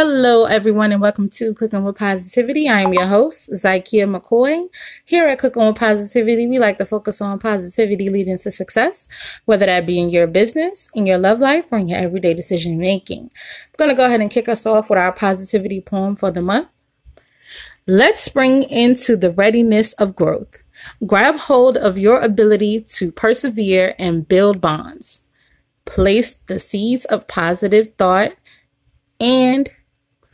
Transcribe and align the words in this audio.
Hello, 0.00 0.44
everyone, 0.44 0.92
and 0.92 1.00
welcome 1.00 1.28
to 1.30 1.52
Cooking 1.54 1.82
with 1.82 1.98
Positivity. 1.98 2.68
I 2.68 2.82
am 2.82 2.94
your 2.94 3.06
host, 3.06 3.50
Zykia 3.50 4.06
McCoy. 4.06 4.68
Here 5.04 5.26
at 5.26 5.40
Cooking 5.40 5.66
with 5.66 5.74
Positivity, 5.74 6.46
we 6.46 6.60
like 6.60 6.78
to 6.78 6.86
focus 6.86 7.20
on 7.20 7.40
positivity 7.40 8.08
leading 8.08 8.38
to 8.38 8.52
success, 8.52 9.08
whether 9.46 9.66
that 9.66 9.86
be 9.86 9.98
in 9.98 10.08
your 10.08 10.28
business, 10.28 10.88
in 10.94 11.04
your 11.04 11.18
love 11.18 11.40
life, 11.40 11.72
or 11.72 11.78
in 11.78 11.88
your 11.88 11.98
everyday 11.98 12.32
decision 12.32 12.78
making. 12.78 13.22
I'm 13.22 13.74
going 13.76 13.90
to 13.90 13.96
go 13.96 14.06
ahead 14.06 14.20
and 14.20 14.30
kick 14.30 14.48
us 14.48 14.66
off 14.66 14.88
with 14.88 15.00
our 15.00 15.10
positivity 15.10 15.80
poem 15.80 16.14
for 16.14 16.30
the 16.30 16.42
month. 16.42 16.68
Let's 17.88 18.22
spring 18.22 18.62
into 18.70 19.16
the 19.16 19.32
readiness 19.32 19.94
of 19.94 20.14
growth. 20.14 20.62
Grab 21.08 21.34
hold 21.34 21.76
of 21.76 21.98
your 21.98 22.20
ability 22.20 22.82
to 22.82 23.10
persevere 23.10 23.96
and 23.98 24.28
build 24.28 24.60
bonds. 24.60 25.22
Place 25.86 26.34
the 26.34 26.60
seeds 26.60 27.04
of 27.06 27.26
positive 27.26 27.94
thought 27.94 28.34
and 29.20 29.68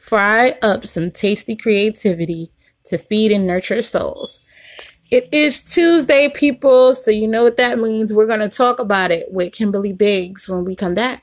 Fry 0.04 0.52
up 0.60 0.84
some 0.84 1.10
tasty 1.10 1.56
creativity 1.56 2.50
to 2.84 2.98
feed 2.98 3.32
and 3.32 3.46
nurture 3.46 3.80
souls. 3.80 4.44
It 5.10 5.30
is 5.32 5.64
Tuesday, 5.64 6.28
people, 6.28 6.94
so 6.94 7.10
you 7.10 7.26
know 7.26 7.42
what 7.42 7.56
that 7.56 7.78
means. 7.78 8.12
We're 8.12 8.26
going 8.26 8.46
to 8.46 8.54
talk 8.54 8.78
about 8.78 9.10
it 9.10 9.24
with 9.30 9.54
Kimberly 9.54 9.94
Biggs 9.94 10.46
when 10.46 10.66
we 10.66 10.76
come 10.76 10.94
back. 10.94 11.22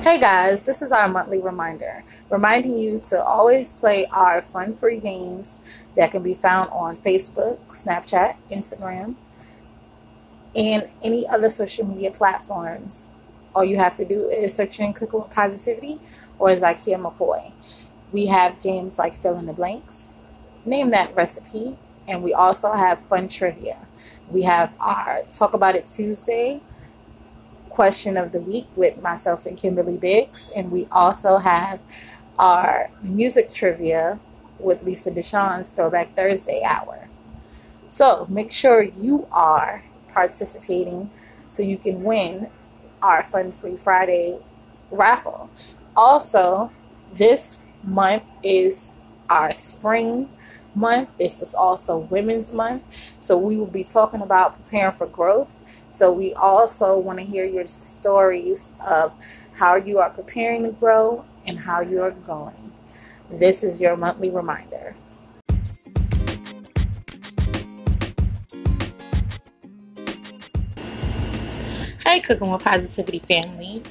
Hey 0.00 0.18
guys, 0.18 0.62
this 0.62 0.82
is 0.82 0.90
our 0.90 1.06
monthly 1.06 1.38
reminder, 1.40 2.02
reminding 2.28 2.76
you 2.76 2.98
to 3.10 3.22
always 3.22 3.72
play 3.72 4.06
our 4.06 4.40
fun 4.40 4.72
free 4.72 4.98
games 4.98 5.84
that 5.94 6.10
can 6.10 6.24
be 6.24 6.34
found 6.34 6.70
on 6.72 6.96
Facebook, 6.96 7.60
Snapchat, 7.68 8.36
Instagram, 8.50 9.14
and 10.56 10.90
any 11.04 11.24
other 11.28 11.50
social 11.50 11.86
media 11.86 12.10
platforms 12.10 13.06
all 13.54 13.64
you 13.64 13.76
have 13.76 13.96
to 13.96 14.04
do 14.04 14.28
is 14.28 14.54
search 14.54 14.80
in 14.80 14.92
Cooking 14.92 15.20
with 15.20 15.30
Positivity 15.30 16.00
or 16.40 16.48
Zykia 16.48 16.98
McCoy. 16.98 17.52
We 18.10 18.26
have 18.26 18.60
games 18.60 18.98
like 18.98 19.14
Fill 19.14 19.38
in 19.38 19.46
the 19.46 19.52
Blanks, 19.52 20.14
Name 20.64 20.90
That 20.90 21.14
Recipe, 21.14 21.78
and 22.08 22.24
we 22.24 22.34
also 22.34 22.72
have 22.72 22.98
fun 22.98 23.28
trivia. 23.28 23.86
We 24.28 24.42
have 24.42 24.74
our 24.80 25.22
Talk 25.30 25.54
About 25.54 25.76
It 25.76 25.86
Tuesday 25.86 26.62
question 27.68 28.16
of 28.16 28.32
the 28.32 28.40
week 28.40 28.66
with 28.74 29.00
myself 29.00 29.46
and 29.46 29.56
Kimberly 29.56 29.96
Biggs, 29.96 30.50
and 30.56 30.72
we 30.72 30.88
also 30.90 31.36
have 31.36 31.80
our 32.38 32.90
music 33.04 33.52
trivia 33.52 34.18
with 34.58 34.82
Lisa 34.82 35.10
Deshawn's 35.10 35.70
Throwback 35.70 36.16
Thursday 36.16 36.62
hour. 36.64 37.08
So 37.88 38.26
make 38.28 38.50
sure 38.50 38.82
you 38.82 39.26
are 39.30 39.84
participating 40.08 41.10
so 41.46 41.62
you 41.62 41.76
can 41.76 42.02
win 42.02 42.48
our 43.02 43.22
Fun 43.22 43.52
Free 43.52 43.76
Friday 43.76 44.38
raffle. 44.90 45.50
Also, 45.96 46.72
this 47.12 47.66
month 47.82 48.24
is 48.42 48.92
our 49.28 49.52
spring 49.52 50.28
month. 50.74 51.16
This 51.18 51.42
is 51.42 51.54
also 51.54 51.98
Women's 51.98 52.52
Month. 52.52 52.84
So 53.20 53.36
we 53.36 53.56
will 53.56 53.66
be 53.66 53.84
talking 53.84 54.22
about 54.22 54.56
preparing 54.64 54.92
for 54.92 55.06
growth. 55.06 55.56
So 55.90 56.12
we 56.12 56.34
also 56.34 56.98
want 56.98 57.18
to 57.18 57.24
hear 57.24 57.44
your 57.44 57.66
stories 57.66 58.70
of 58.88 59.14
how 59.54 59.74
you 59.76 59.98
are 59.98 60.10
preparing 60.10 60.62
to 60.64 60.70
grow 60.70 61.24
and 61.46 61.58
how 61.58 61.80
you 61.80 62.00
are 62.02 62.12
growing. 62.12 62.72
This 63.28 63.64
is 63.64 63.80
your 63.80 63.96
monthly 63.96 64.30
reminder. 64.30 64.94
Hey, 72.04 72.20
Cooking 72.20 72.50
with 72.50 72.62
Positivity 72.62 73.20
family. 73.20 73.82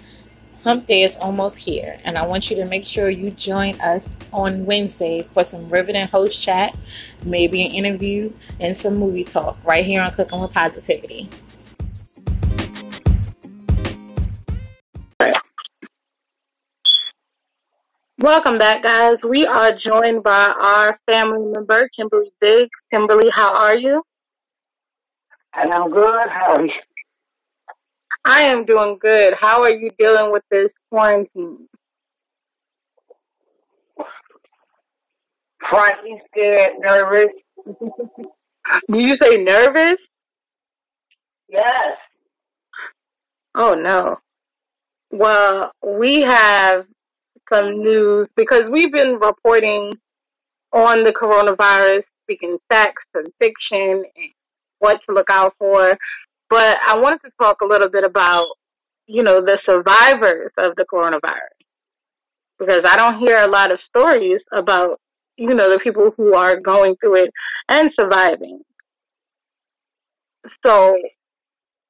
Hump 0.64 0.88
Day 0.88 1.04
is 1.04 1.16
almost 1.18 1.58
here, 1.58 1.98
and 2.04 2.18
I 2.18 2.26
want 2.26 2.50
you 2.50 2.56
to 2.58 2.66
make 2.66 2.84
sure 2.84 3.10
you 3.10 3.32
join 3.32 3.80
us 3.80 4.18
on 4.34 4.66
Wednesday 4.66 5.22
for 5.22 5.46
some 5.46 5.70
riveting 5.70 6.06
host 6.08 6.42
chat, 6.44 6.76
maybe 7.26 7.66
an 7.66 7.72
interview, 7.72 8.32
and 8.60 8.76
some 8.76 8.98
movie 8.98 9.24
talk 9.24 9.58
right 9.64 9.86
here 9.86 10.02
on 10.02 10.12
Cooking 10.12 10.42
with 10.42 10.52
Positivity. 10.52 11.30
Welcome 18.20 18.58
back, 18.58 18.84
guys. 18.84 19.16
We 19.24 19.46
are 19.46 19.72
joined 19.88 20.24
by 20.24 20.54
our 20.62 21.00
family 21.10 21.54
member, 21.56 21.90
Kimberly 21.96 22.34
Biggs. 22.42 22.70
Kimberly, 22.92 23.30
how 23.34 23.54
are 23.54 23.78
you? 23.78 24.04
And 25.56 25.74
I'm 25.74 25.90
good. 25.90 26.28
How 26.30 26.54
are 26.54 26.66
you? 26.66 26.72
I 28.30 28.44
am 28.52 28.64
doing 28.66 29.00
good. 29.02 29.34
How 29.40 29.64
are 29.64 29.72
you 29.72 29.90
dealing 29.98 30.32
with 30.32 30.44
this 30.52 30.70
quarantine? 30.92 31.68
Frightened, 35.68 36.22
scared, 36.30 36.74
nervous. 36.80 37.32
Did 38.92 39.02
you 39.02 39.16
say 39.20 39.38
nervous? 39.38 39.98
Yes. 41.50 41.98
Oh 43.56 43.74
no. 43.74 44.18
Well, 45.10 45.72
we 45.84 46.22
have 46.22 46.86
some 47.52 47.80
news 47.82 48.28
because 48.36 48.66
we've 48.72 48.92
been 48.92 49.18
reporting 49.20 49.94
on 50.72 51.04
the 51.04 51.14
coronavirus, 51.14 52.04
speaking 52.26 52.60
facts 52.70 53.06
and 53.16 53.26
fiction 53.40 54.04
and 54.16 54.32
what 54.78 54.98
to 55.08 55.16
look 55.16 55.32
out 55.32 55.56
for. 55.58 55.98
But 56.50 56.76
I 56.88 56.98
wanted 56.98 57.20
to 57.26 57.32
talk 57.40 57.58
a 57.62 57.66
little 57.66 57.90
bit 57.90 58.04
about, 58.04 58.48
you 59.06 59.24
know, 59.24 59.42
the 59.42 59.60
survivors 59.66 60.52
of 60.58 60.76
the 60.76 60.86
coronavirus. 60.92 61.56
Because 62.58 62.84
I 62.84 62.98
don't 62.98 63.20
hear 63.20 63.38
a 63.38 63.50
lot 63.50 63.72
of 63.72 63.80
stories 63.88 64.42
about, 64.52 65.00
you 65.38 65.54
know, 65.54 65.70
the 65.70 65.80
people 65.84 66.12
who 66.18 66.34
are 66.36 66.60
going 66.60 66.96
through 67.00 67.24
it 67.24 67.32
and 67.70 67.90
surviving. 67.96 68.62
So 70.66 70.98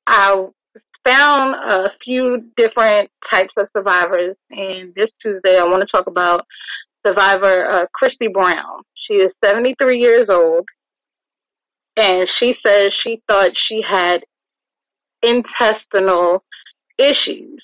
I 0.05 0.45
found 1.05 1.55
a 1.55 1.89
few 2.03 2.51
different 2.57 3.09
types 3.31 3.53
of 3.57 3.67
survivors 3.75 4.35
and 4.51 4.93
this 4.95 5.09
Tuesday 5.21 5.57
I 5.57 5.63
want 5.63 5.81
to 5.81 5.87
talk 5.91 6.07
about 6.07 6.41
survivor 7.05 7.65
uh, 7.65 7.85
Christy 7.93 8.27
Brown. 8.31 8.81
She 9.07 9.15
is 9.15 9.31
73 9.43 9.99
years 9.99 10.27
old 10.29 10.67
and 11.95 12.27
she 12.37 12.55
says 12.65 12.91
she 13.05 13.21
thought 13.27 13.51
she 13.69 13.81
had 13.87 14.21
intestinal 15.21 16.43
issues. 16.97 17.63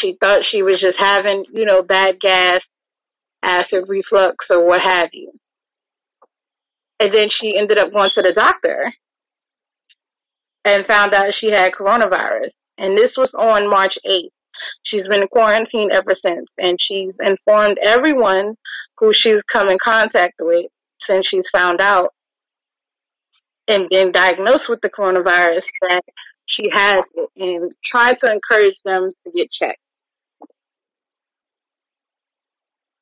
She 0.00 0.16
thought 0.20 0.40
she 0.50 0.62
was 0.62 0.80
just 0.80 0.96
having, 0.98 1.44
you 1.52 1.64
know, 1.64 1.82
bad 1.82 2.20
gas, 2.20 2.60
acid 3.42 3.84
reflux, 3.88 4.36
or 4.50 4.66
what 4.66 4.80
have 4.84 5.10
you. 5.12 5.32
And 7.00 7.12
then 7.12 7.28
she 7.40 7.56
ended 7.58 7.78
up 7.78 7.92
going 7.92 8.10
to 8.14 8.22
the 8.22 8.32
doctor 8.34 8.92
and 10.64 10.86
found 10.86 11.14
out 11.14 11.34
she 11.40 11.50
had 11.50 11.72
coronavirus. 11.72 12.50
And 12.78 12.96
this 12.96 13.10
was 13.16 13.28
on 13.34 13.70
March 13.70 13.94
8th. 14.08 14.30
She's 14.84 15.06
been 15.08 15.26
quarantined 15.28 15.92
ever 15.92 16.14
since, 16.24 16.48
and 16.58 16.78
she's 16.80 17.12
informed 17.20 17.78
everyone 17.82 18.54
who 18.98 19.12
she's 19.12 19.42
come 19.52 19.68
in 19.68 19.78
contact 19.82 20.34
with 20.40 20.66
since 21.08 21.26
she's 21.30 21.44
found 21.54 21.80
out 21.80 22.13
and 23.68 23.88
been 23.88 24.12
diagnosed 24.12 24.64
with 24.68 24.80
the 24.82 24.90
coronavirus 24.90 25.62
that 25.82 26.02
she 26.46 26.68
has 26.72 27.04
it 27.14 27.30
and 27.36 27.72
try 27.84 28.10
to 28.12 28.32
encourage 28.32 28.76
them 28.84 29.12
to 29.24 29.32
get 29.32 29.48
checked. 29.60 29.78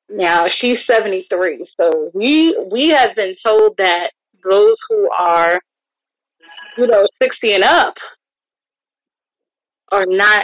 Now 0.09 0.47
she's 0.61 0.77
73, 0.91 1.67
so 1.81 2.11
we 2.15 2.57
we 2.71 2.89
have 2.89 3.17
been 3.17 3.35
told 3.45 3.77
that 3.79 4.11
those 4.45 4.77
who 4.89 5.09
are, 5.11 5.59
you 6.77 6.87
know, 6.87 7.07
60 7.23 7.53
and 7.55 7.65
up 7.65 7.95
are 9.91 10.07
not 10.07 10.43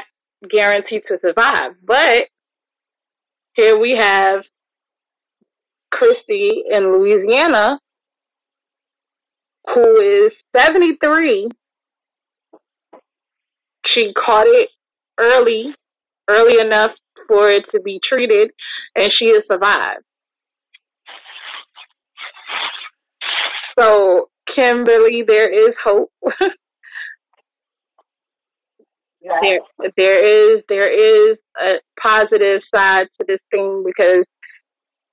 guaranteed 0.49 1.03
to 1.09 1.19
survive. 1.21 1.73
But 1.85 2.29
here 3.55 3.79
we 3.79 3.97
have 3.99 4.45
Christy 5.91 6.51
in 6.71 6.93
Louisiana 6.93 7.79
who 9.75 10.27
is 10.27 10.33
73. 10.57 11.49
She 13.87 14.13
caught 14.13 14.47
it 14.47 14.69
early, 15.19 15.75
early 16.29 16.61
enough 16.61 16.93
for 17.27 17.49
it 17.49 17.65
to 17.73 17.81
be 17.81 18.01
treated, 18.07 18.51
and 18.97 19.11
she 19.17 19.29
has 19.29 19.43
survived. 19.51 20.03
So, 23.79 24.29
Kimberly, 24.55 25.23
there 25.27 25.53
is 25.53 25.75
hope. 25.85 26.11
yeah. 29.21 29.41
There, 29.43 29.61
there 29.97 30.57
is, 30.57 30.63
there 30.69 30.93
is 30.93 31.39
a 31.61 31.75
positive 32.03 32.63
side 32.75 33.07
to 33.21 33.27
this 33.27 33.41
thing 33.51 33.85
because 33.87 34.25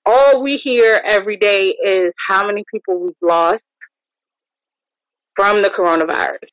all 0.06 0.42
we 0.42 0.60
hear 0.64 1.00
every 1.04 1.38
day 1.38 1.74
is 1.84 2.14
how 2.28 2.48
many 2.48 2.64
people 2.72 3.02
we've 3.02 3.16
lost, 3.22 3.64
from 5.36 5.62
the 5.62 5.70
coronavirus. 5.78 6.50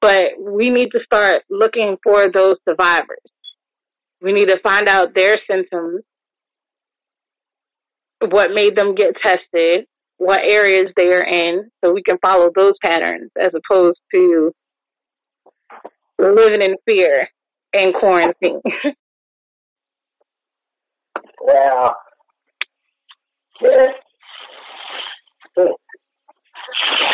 But 0.00 0.38
we 0.38 0.70
need 0.70 0.90
to 0.92 1.00
start 1.04 1.42
looking 1.48 1.96
for 2.02 2.30
those 2.30 2.56
survivors. 2.68 3.22
We 4.20 4.32
need 4.32 4.48
to 4.48 4.60
find 4.62 4.88
out 4.88 5.14
their 5.14 5.38
symptoms, 5.50 6.02
what 8.20 8.50
made 8.52 8.76
them 8.76 8.94
get 8.94 9.14
tested, 9.22 9.86
what 10.18 10.40
areas 10.40 10.90
they 10.96 11.06
are 11.06 11.24
in, 11.26 11.70
so 11.82 11.92
we 11.92 12.02
can 12.02 12.18
follow 12.18 12.50
those 12.54 12.74
patterns 12.82 13.30
as 13.38 13.50
opposed 13.54 13.98
to 14.14 14.52
living 16.18 16.62
in 16.62 16.76
fear 16.86 17.28
and 17.72 17.94
quarantine. 17.94 18.60
Well, 21.46 21.94
this, 23.60 23.90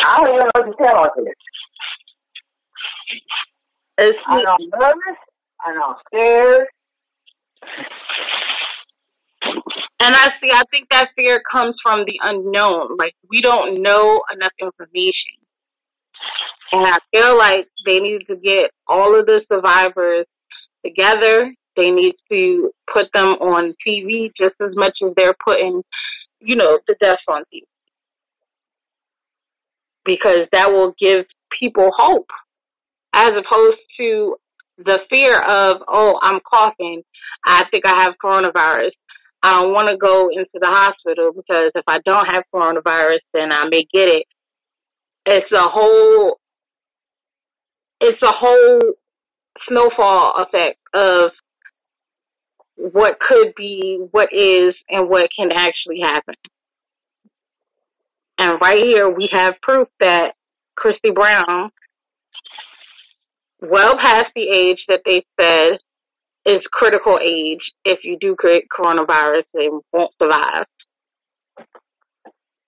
I 0.07 0.17
don't 0.17 0.29
even 0.29 0.39
know 0.39 0.51
what 0.55 0.65
to 0.67 0.75
tell 0.79 1.11
you 1.17 1.25
this. 1.25 1.35
It's, 3.99 4.19
I 4.27 4.43
know 4.43 4.57
I'm 4.59 4.81
nervous. 4.81 5.21
I 5.65 5.75
know 5.75 5.83
I'm 5.89 5.97
scared. 6.07 6.67
and 10.01 10.15
I 10.15 10.29
see, 10.43 10.51
I 10.53 10.63
think 10.71 10.89
that 10.91 11.09
fear 11.17 11.43
comes 11.51 11.75
from 11.83 12.05
the 12.07 12.19
unknown. 12.23 12.97
Like, 12.99 13.15
we 13.29 13.41
don't 13.41 13.83
know 13.83 14.23
enough 14.33 14.53
information. 14.61 15.37
And 16.73 16.87
I 16.87 16.99
feel 17.13 17.37
like 17.37 17.67
they 17.85 17.99
need 17.99 18.23
to 18.29 18.37
get 18.37 18.71
all 18.87 19.19
of 19.19 19.27
the 19.27 19.43
survivors 19.53 20.27
together. 20.85 21.53
They 21.77 21.91
need 21.91 22.15
to 22.33 22.71
put 22.93 23.07
them 23.13 23.27
on 23.27 23.75
TV 23.87 24.31
just 24.41 24.55
as 24.61 24.71
much 24.75 24.95
as 25.05 25.13
they're 25.17 25.37
putting, 25.45 25.83
you 26.41 26.57
know, 26.57 26.79
the 26.87 26.95
deaths 27.01 27.23
on 27.29 27.43
TV. 27.53 27.63
Because 30.05 30.49
that 30.53 30.71
will 30.71 30.95
give 30.99 31.27
people 31.61 31.91
hope 31.95 32.29
as 33.13 33.29
opposed 33.29 33.81
to 33.99 34.37
the 34.79 35.01
fear 35.11 35.39
of, 35.39 35.79
oh, 35.87 36.19
I'm 36.23 36.41
coughing. 36.49 37.03
I 37.45 37.65
think 37.71 37.85
I 37.87 38.05
have 38.05 38.15
coronavirus. 38.23 38.93
I 39.43 39.59
don't 39.59 39.73
want 39.73 39.89
to 39.89 39.97
go 39.97 40.29
into 40.29 40.51
the 40.55 40.67
hospital 40.67 41.33
because 41.35 41.73
if 41.75 41.85
I 41.87 41.99
don't 42.05 42.27
have 42.27 42.45
coronavirus, 42.55 43.21
then 43.33 43.53
I 43.53 43.65
may 43.71 43.87
get 43.93 44.09
it. 44.09 44.25
It's 45.27 45.53
a 45.53 45.69
whole, 45.69 46.39
it's 48.01 48.23
a 48.23 48.33
whole 48.33 48.81
snowfall 49.69 50.45
effect 50.45 50.79
of 50.95 51.31
what 52.77 53.19
could 53.21 53.55
be, 53.57 53.99
what 54.11 54.31
is, 54.33 54.75
and 54.89 55.09
what 55.09 55.29
can 55.37 55.51
actually 55.53 56.01
happen. 56.03 56.35
And 58.41 58.59
right 58.59 58.83
here 58.83 59.07
we 59.11 59.29
have 59.33 59.61
proof 59.61 59.87
that 60.01 60.33
Christy 60.75 61.11
Brown, 61.11 61.71
well 63.61 63.99
past 64.03 64.29
the 64.35 64.49
age 64.49 64.79
that 64.89 65.03
they 65.05 65.27
said 65.39 65.79
is 66.47 66.63
critical 66.73 67.17
age, 67.23 67.61
if 67.85 67.99
you 68.03 68.17
do 68.19 68.35
get 68.43 68.63
coronavirus, 68.75 69.43
they 69.53 69.69
won't 69.93 70.13
survive. 70.21 70.65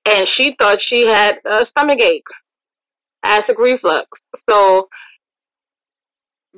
And 0.04 0.26
she 0.36 0.54
thought 0.58 0.76
she 0.92 1.06
had 1.10 1.36
a 1.46 1.60
stomach 1.70 2.00
ache, 2.02 2.22
acid 3.22 3.56
reflux. 3.58 4.08
So 4.50 4.88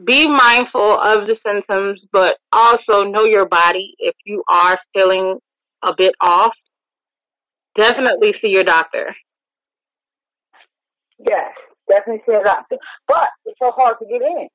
be 0.05 0.27
mindful 0.27 0.99
of 1.01 1.25
the 1.25 1.37
symptoms, 1.47 2.01
but 2.13 2.35
also 2.53 3.05
know 3.05 3.27
your 3.27 3.47
body. 3.47 3.95
If 4.01 4.17
you 4.25 4.43
are 4.49 4.81
feeling 4.93 5.39
a 5.85 5.93
bit 5.97 6.17
off, 6.21 6.55
definitely 7.77 8.35
see 8.43 8.51
your 8.51 8.65
doctor. 8.65 9.15
Yes, 11.19 11.53
definitely 11.89 12.23
say 12.27 12.39
that. 12.43 12.65
But 13.09 13.29
it's 13.45 13.59
so 13.61 13.71
hard 13.71 13.97
to 14.01 14.07
get 14.07 14.23
in. 14.23 14.49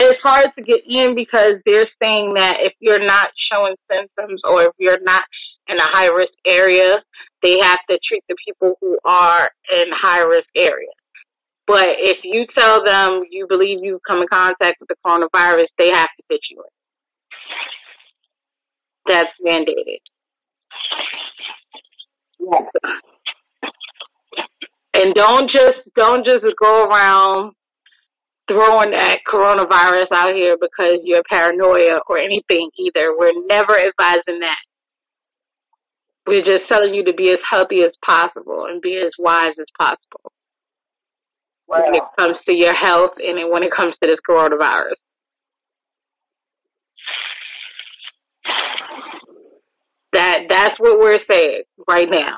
It's 0.00 0.20
hard 0.22 0.48
to 0.56 0.62
get 0.64 0.80
in 0.86 1.14
because 1.14 1.62
they're 1.64 1.88
saying 2.02 2.34
that 2.34 2.56
if 2.60 2.72
you're 2.80 3.04
not 3.04 3.26
showing 3.52 3.76
symptoms 3.90 4.40
or 4.44 4.64
if 4.64 4.72
you're 4.78 5.00
not 5.00 5.22
in 5.68 5.76
a 5.76 5.86
high 5.86 6.08
risk 6.08 6.32
area, 6.44 6.90
they 7.42 7.56
have 7.62 7.78
to 7.88 7.98
treat 8.06 8.24
the 8.28 8.36
people 8.46 8.74
who 8.80 8.98
are 9.04 9.50
in 9.72 9.84
high 10.02 10.22
risk 10.22 10.48
areas. 10.56 10.94
But 11.66 11.86
if 11.98 12.18
you 12.24 12.46
tell 12.56 12.84
them 12.84 13.22
you 13.30 13.46
believe 13.48 13.78
you've 13.80 14.02
come 14.06 14.18
in 14.18 14.26
contact 14.28 14.78
with 14.80 14.88
the 14.88 14.96
coronavirus, 15.06 15.66
they 15.78 15.90
have 15.90 16.08
to 16.16 16.22
fit 16.28 16.40
you 16.50 16.64
in. 16.64 16.70
That's 19.06 19.30
mandated. 19.46 20.00
Yes. 22.40 22.62
And 24.94 25.14
don't 25.14 25.50
just 25.50 25.78
don't 25.96 26.24
just 26.24 26.44
go 26.60 26.84
around 26.84 27.52
throwing 28.48 28.90
that 28.90 29.18
coronavirus 29.28 30.08
out 30.12 30.34
here 30.34 30.56
because 30.60 30.98
you're 31.04 31.22
paranoia 31.28 32.00
or 32.08 32.18
anything 32.18 32.68
either. 32.78 33.14
We're 33.16 33.46
never 33.46 33.78
advising 33.78 34.40
that. 34.40 34.58
We're 36.26 36.42
just 36.42 36.68
telling 36.68 36.94
you 36.94 37.04
to 37.04 37.14
be 37.14 37.30
as 37.30 37.38
healthy 37.50 37.82
as 37.84 37.92
possible 38.04 38.66
and 38.68 38.82
be 38.82 38.98
as 38.98 39.10
wise 39.18 39.54
as 39.58 39.66
possible 39.78 40.32
Well, 41.66 41.82
when 41.84 41.94
it 41.94 42.02
comes 42.18 42.36
to 42.48 42.56
your 42.56 42.74
health 42.74 43.12
and 43.18 43.50
when 43.50 43.62
it 43.64 43.72
comes 43.74 43.94
to 44.02 44.08
this 44.08 44.20
coronavirus. 44.28 44.98
That 50.30 50.46
that's 50.48 50.74
what 50.78 51.00
we're 51.00 51.18
saying 51.28 51.62
right 51.88 52.06
now. 52.08 52.36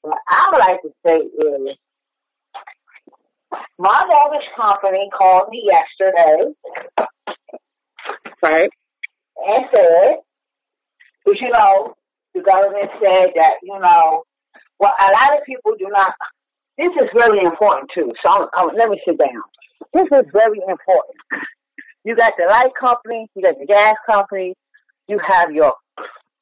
what 0.00 0.16
I 0.26 0.48
would 0.50 0.58
like 0.58 0.80
to 0.80 0.90
say 1.04 1.18
is 1.18 1.76
my 3.78 4.06
mortgage 4.08 4.48
company 4.56 5.10
called 5.12 5.50
me 5.50 5.68
yesterday 5.68 6.54
Right? 8.42 8.70
and 9.46 9.64
said, 9.76 10.16
because 11.24 11.40
you 11.42 11.50
know, 11.50 11.94
the 12.34 12.40
government 12.40 12.90
said 13.02 13.32
that, 13.36 13.60
you 13.62 13.78
know, 13.78 14.22
well, 14.78 14.94
a 14.98 15.12
lot 15.12 15.36
of 15.38 15.44
people 15.44 15.72
do 15.78 15.86
not, 15.90 16.14
this 16.78 16.92
is 16.96 17.10
very 17.14 17.44
important 17.44 17.90
too, 17.94 18.08
so 18.22 18.30
I'm, 18.30 18.48
I'm, 18.54 18.68
let 18.74 18.88
me 18.88 18.98
sit 19.06 19.18
down. 19.18 19.42
This 19.92 20.06
is 20.06 20.24
very 20.32 20.60
important. 20.66 21.18
You 22.04 22.16
got 22.16 22.32
the 22.38 22.46
light 22.46 22.72
company, 22.78 23.28
you 23.34 23.42
got 23.42 23.58
the 23.58 23.66
gas 23.66 23.96
company, 24.08 24.54
you 25.08 25.18
have 25.18 25.50
your 25.52 25.74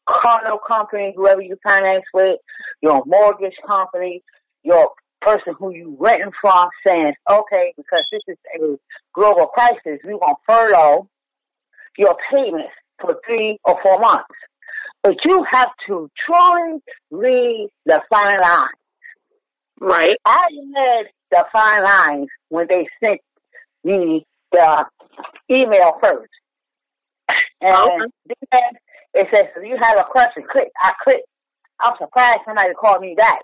car 0.09 0.41
note 0.45 0.61
company, 0.67 1.13
whoever 1.17 1.43
you 1.43 1.57
finance 1.63 2.05
with, 2.15 2.39
your 2.81 3.03
mortgage 3.07 3.57
company, 3.67 4.23
your 4.63 4.91
person 5.21 5.55
who 5.59 5.75
you 5.75 5.97
renting 5.99 6.33
from 6.41 6.69
saying, 6.87 7.13
okay, 7.31 7.75
because 7.77 8.05
this 8.11 8.23
is 8.29 8.37
a 8.61 8.77
global 9.15 9.47
crisis, 9.47 10.01
we 10.05 10.15
want 10.15 10.39
furlough 10.47 11.09
your 11.97 12.17
payments 12.33 12.73
for 13.01 13.17
three 13.27 13.59
or 13.65 13.79
four 13.83 13.99
months. 13.99 14.35
But 15.03 15.17
you 15.25 15.45
have 15.51 15.71
to 15.87 16.11
truly 16.19 16.81
read 17.11 17.69
the 17.87 18.01
fine 18.11 18.39
line. 18.41 18.69
Right. 19.81 20.17
I 20.25 20.47
read 20.77 21.07
the 21.31 21.45
fine 21.53 21.85
lines 21.85 22.29
when 22.49 22.67
they 22.69 22.87
sent 23.03 23.21
me 23.85 24.27
the 24.53 24.85
email 25.51 25.93
first. 26.03 26.31
And 27.61 27.77
Okay. 27.77 28.11
then 28.51 28.61
it 29.15 29.27
says, 29.33 29.47
if 29.57 29.65
you 29.67 29.77
have 29.81 29.97
a 29.99 30.11
question, 30.11 30.45
click. 30.51 30.69
I 30.81 30.93
clicked. 31.03 31.27
I'm 31.81 31.95
surprised 31.99 32.41
somebody 32.47 32.75
called 32.75 33.01
me 33.01 33.15
back. 33.17 33.41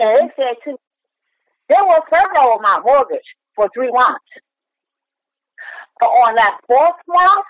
And 0.00 0.28
it 0.28 0.32
said, 0.36 0.54
too, 0.64 0.76
they 1.68 1.76
will 1.80 2.02
furlough 2.10 2.58
my 2.60 2.80
mortgage 2.84 3.26
for 3.54 3.68
three 3.74 3.90
months. 3.92 4.24
But 6.00 6.06
on 6.06 6.34
that 6.36 6.58
fourth 6.66 6.96
month, 7.08 7.46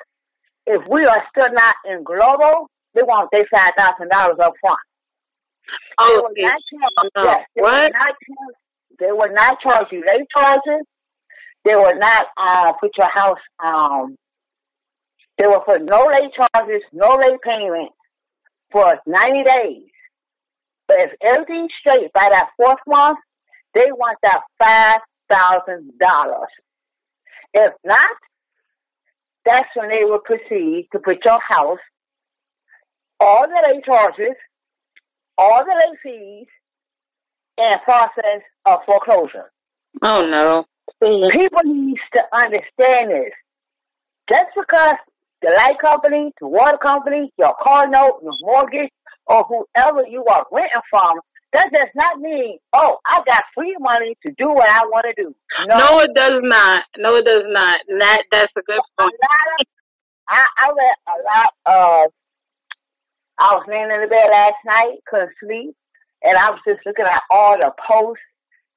if 0.66 0.82
we 0.90 1.04
are 1.04 1.22
still 1.30 1.52
not 1.52 1.74
in 1.86 2.04
global, 2.04 2.68
they 2.94 3.02
want 3.02 3.30
their 3.32 3.46
five 3.52 3.72
thousand 3.76 4.10
dollars 4.10 4.36
up 4.42 4.52
front. 4.60 4.78
They 6.06 6.14
Oh, 6.14 6.16
will 6.16 6.36
not 6.40 6.58
charge, 6.70 7.10
no. 7.16 7.22
yes, 7.24 7.46
they 7.56 7.62
will 7.62 7.70
What? 7.72 7.92
not 7.92 8.14
charge, 8.26 8.56
they 8.98 9.12
will 9.12 9.32
not 9.32 9.60
charge 9.60 9.86
you 9.92 10.04
late 10.06 10.26
charges. 10.36 10.86
They 11.64 11.76
will 11.76 11.96
not 11.98 12.26
uh 12.36 12.72
put 12.80 12.90
your 12.98 13.08
house 13.12 13.38
um 13.64 14.16
they 15.38 15.46
will 15.46 15.60
put 15.60 15.82
no 15.82 16.06
late 16.06 16.32
charges, 16.34 16.82
no 16.92 17.16
late 17.16 17.40
payment 17.42 17.90
for 18.70 18.96
ninety 19.06 19.42
days. 19.42 19.88
But 20.88 20.98
if 21.00 21.10
everything's 21.22 21.70
straight 21.80 22.12
by 22.12 22.28
that 22.30 22.50
fourth 22.56 22.80
month, 22.86 23.18
they 23.74 23.86
want 23.92 24.18
that 24.22 24.40
five 24.58 25.00
thousand 25.30 25.98
dollars. 25.98 26.48
If 27.54 27.72
not, 27.84 28.16
that's 29.44 29.68
when 29.74 29.88
they 29.88 30.04
will 30.04 30.20
proceed 30.20 30.88
to 30.92 30.98
put 30.98 31.24
your 31.24 31.40
house, 31.46 31.78
all 33.20 33.46
the 33.46 33.68
late 33.72 33.84
charges, 33.84 34.36
all 35.36 35.64
the 35.64 35.74
late 35.74 35.98
fees, 36.02 36.46
and 37.58 37.80
process 37.82 38.42
of 38.64 38.80
foreclosure. 38.86 39.50
Oh 40.02 40.26
no. 40.30 40.64
People 41.00 41.62
need 41.64 41.98
to 42.14 42.22
understand 42.32 43.10
this. 43.10 43.32
Just 44.30 44.50
because 44.56 44.96
the 45.42 45.50
light 45.50 45.78
company, 45.80 46.32
the 46.40 46.48
water 46.48 46.78
company, 46.78 47.32
your 47.38 47.54
car 47.60 47.88
note, 47.88 48.20
your 48.22 48.32
mortgage, 48.42 48.90
or 49.26 49.44
whoever 49.44 50.06
you 50.08 50.24
are 50.24 50.46
renting 50.50 50.80
from 50.90 51.18
that 51.52 51.68
does 51.70 51.88
not 51.94 52.18
mean, 52.18 52.58
oh, 52.72 52.96
I 53.04 53.20
got 53.26 53.44
free 53.54 53.76
money 53.78 54.16
to 54.26 54.32
do 54.38 54.48
what 54.48 54.68
I 54.68 54.84
want 54.86 55.04
to 55.04 55.22
do. 55.22 55.34
No. 55.66 55.76
no, 55.76 55.98
it 56.00 56.14
does 56.14 56.40
not. 56.42 56.84
No, 56.96 57.16
it 57.16 57.26
does 57.26 57.44
not. 57.46 57.80
That 57.98 58.22
that's 58.30 58.52
a 58.56 58.62
good 58.62 58.80
point. 58.98 59.12
A 59.12 59.26
lot 59.26 59.60
of, 59.60 59.66
I, 60.28 60.44
I 60.60 60.68
read 60.68 60.96
a 61.06 61.16
lot 61.28 61.52
of. 61.66 62.12
I 63.38 63.54
was 63.54 63.64
laying 63.68 63.90
in 63.90 64.00
the 64.00 64.08
bed 64.08 64.28
last 64.30 64.56
night, 64.64 64.98
couldn't 65.06 65.32
sleep, 65.42 65.74
and 66.22 66.36
I 66.38 66.50
was 66.50 66.60
just 66.66 66.80
looking 66.86 67.06
at 67.06 67.22
all 67.30 67.56
the 67.60 67.72
posts, 67.86 68.22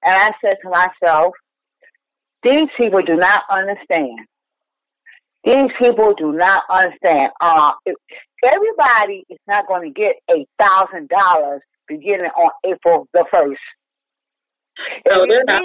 and 0.03 0.15
I 0.15 0.31
said 0.41 0.55
to 0.61 0.69
myself, 0.69 1.33
these 2.43 2.67
people 2.77 3.01
do 3.05 3.15
not 3.15 3.43
understand. 3.49 4.19
These 5.45 5.71
people 5.79 6.13
do 6.17 6.31
not 6.33 6.63
understand. 6.69 7.29
Uh, 7.39 7.71
if 7.85 7.95
everybody 8.43 9.25
is 9.29 9.37
not 9.47 9.67
going 9.67 9.93
to 9.93 9.93
get 9.93 10.15
a 10.29 10.45
thousand 10.59 11.07
dollars 11.09 11.61
beginning 11.87 12.31
on 12.35 12.51
April 12.65 13.07
the 13.13 13.25
first. 13.31 13.61
No, 15.09 15.25
they're 15.27 15.43
not. 15.45 15.61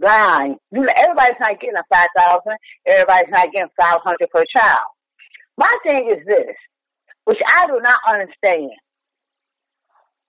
Line, 0.00 0.56
everybody's 0.74 1.36
not 1.38 1.60
getting 1.60 1.76
a 1.76 1.84
five 1.92 2.08
thousand. 2.16 2.56
Everybody's 2.86 3.30
not 3.30 3.52
getting 3.52 3.68
five 3.78 4.00
hundred 4.02 4.30
per 4.32 4.44
child. 4.56 4.88
My 5.56 5.72
thing 5.84 6.10
is 6.16 6.26
this, 6.26 6.56
which 7.24 7.40
I 7.46 7.66
do 7.66 7.80
not 7.82 7.98
understand. 8.08 8.70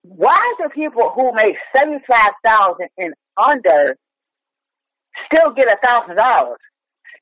Why 0.03 0.53
do 0.59 0.69
people 0.69 1.11
who 1.15 1.31
make 1.33 1.55
seventy 1.75 2.03
five 2.07 2.33
thousand 2.43 2.89
and 2.97 3.13
under 3.37 3.95
still 5.25 5.53
get 5.53 5.67
a 5.67 5.77
thousand 5.83 6.17
dollars? 6.17 6.59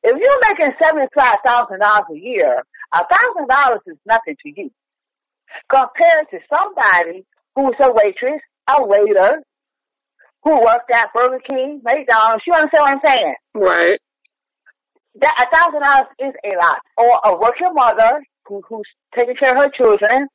If 0.08 0.16
you're 0.16 0.40
making 0.48 0.72
seventy 0.82 1.08
five 1.14 1.44
thousand 1.46 1.80
dollars 1.80 2.08
a 2.10 2.18
year, 2.18 2.64
a 2.94 3.04
thousand 3.12 3.48
dollars 3.50 3.82
is 3.88 3.98
nothing 4.06 4.38
to 4.42 4.50
you 4.56 4.72
compared 5.68 6.32
to 6.32 6.40
somebody 6.48 7.26
who's 7.54 7.76
a 7.84 7.92
waitress, 7.92 8.40
a 8.72 8.88
waiter, 8.88 9.44
who 10.44 10.64
worked 10.64 10.90
at 10.96 11.12
Burger 11.14 11.44
King, 11.50 11.82
McDonald's. 11.84 12.44
You 12.48 12.54
understand 12.54 12.84
what 12.88 12.96
I'm 12.96 13.02
saying? 13.04 13.36
Right. 13.54 14.00
That 15.20 15.36
a 15.44 15.48
thousand 15.52 15.82
dollars 15.82 16.08
is 16.20 16.34
a 16.40 16.56
lot. 16.56 16.80
Or 16.96 17.12
a 17.26 17.38
working 17.38 17.74
mother 17.74 18.24
who, 18.46 18.62
who's 18.70 18.88
taking 19.14 19.36
care 19.36 19.52
of 19.52 19.62
her 19.62 19.72
children, 19.76 20.28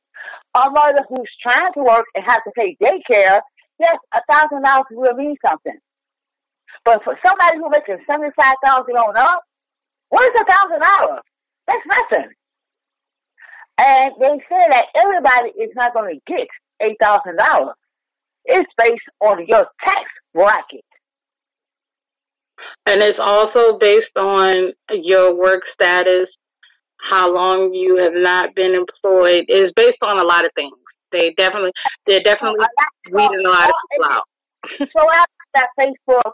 a 0.54 0.68
mother 0.68 1.00
who's 1.08 1.32
trying 1.40 1.72
to 1.72 1.80
work 1.80 2.04
and 2.14 2.24
has 2.28 2.44
to 2.44 2.52
pay 2.60 2.76
daycare. 2.76 3.40
Yes, 3.80 3.96
a 4.12 4.20
thousand 4.28 4.64
dollars 4.64 4.84
will 4.90 5.14
mean 5.14 5.36
something. 5.40 5.80
But 6.84 7.00
for 7.04 7.16
somebody 7.24 7.56
who 7.56 7.70
makes 7.70 7.88
seventy 8.04 8.36
five 8.36 8.56
thousand 8.62 8.96
on 9.00 9.16
up, 9.16 9.40
what 10.12 10.28
is 10.28 10.40
a 10.40 10.44
thousand 10.44 10.80
dollars? 10.84 11.24
That's 11.66 11.86
nothing. 11.88 12.32
And 13.78 14.12
they 14.20 14.44
say 14.44 14.62
that 14.68 14.84
everybody 14.94 15.48
is 15.58 15.72
not 15.74 15.94
going 15.94 16.20
to 16.20 16.20
get 16.30 16.48
$8,000. 17.00 17.72
It's 18.44 18.70
based 18.76 19.08
on 19.20 19.46
your 19.48 19.66
tax 19.82 20.04
bracket. 20.34 20.84
And 22.84 23.02
it's 23.02 23.18
also 23.18 23.78
based 23.78 24.14
on 24.16 24.72
your 24.90 25.34
work 25.34 25.62
status, 25.72 26.28
how 27.10 27.32
long 27.32 27.72
you 27.72 27.96
have 27.96 28.12
not 28.14 28.54
been 28.54 28.74
employed. 28.74 29.46
It's 29.48 29.72
based 29.74 30.02
on 30.02 30.18
a 30.18 30.24
lot 30.24 30.44
of 30.44 30.50
things. 30.54 30.76
They 31.10 31.30
definitely, 31.38 31.72
they're 32.06 32.20
definitely 32.20 32.66
weeding 33.10 33.46
a 33.46 33.48
lot 33.48 33.64
of 33.66 33.74
people 33.90 34.12
out. 34.12 34.24
so 34.78 35.10
after 35.10 35.32
that 35.54 35.68
Facebook, 35.80 36.32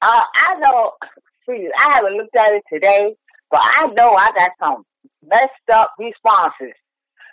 uh, 0.00 0.22
I 0.34 0.54
know, 0.58 0.92
I 1.48 1.94
haven't 1.94 2.16
looked 2.16 2.36
at 2.36 2.52
it 2.52 2.62
today, 2.72 3.14
but 3.50 3.60
I 3.62 3.86
know 3.96 4.12
I 4.12 4.32
got 4.36 4.50
some 4.62 4.84
messed 5.24 5.70
up 5.72 5.92
responses 5.98 6.74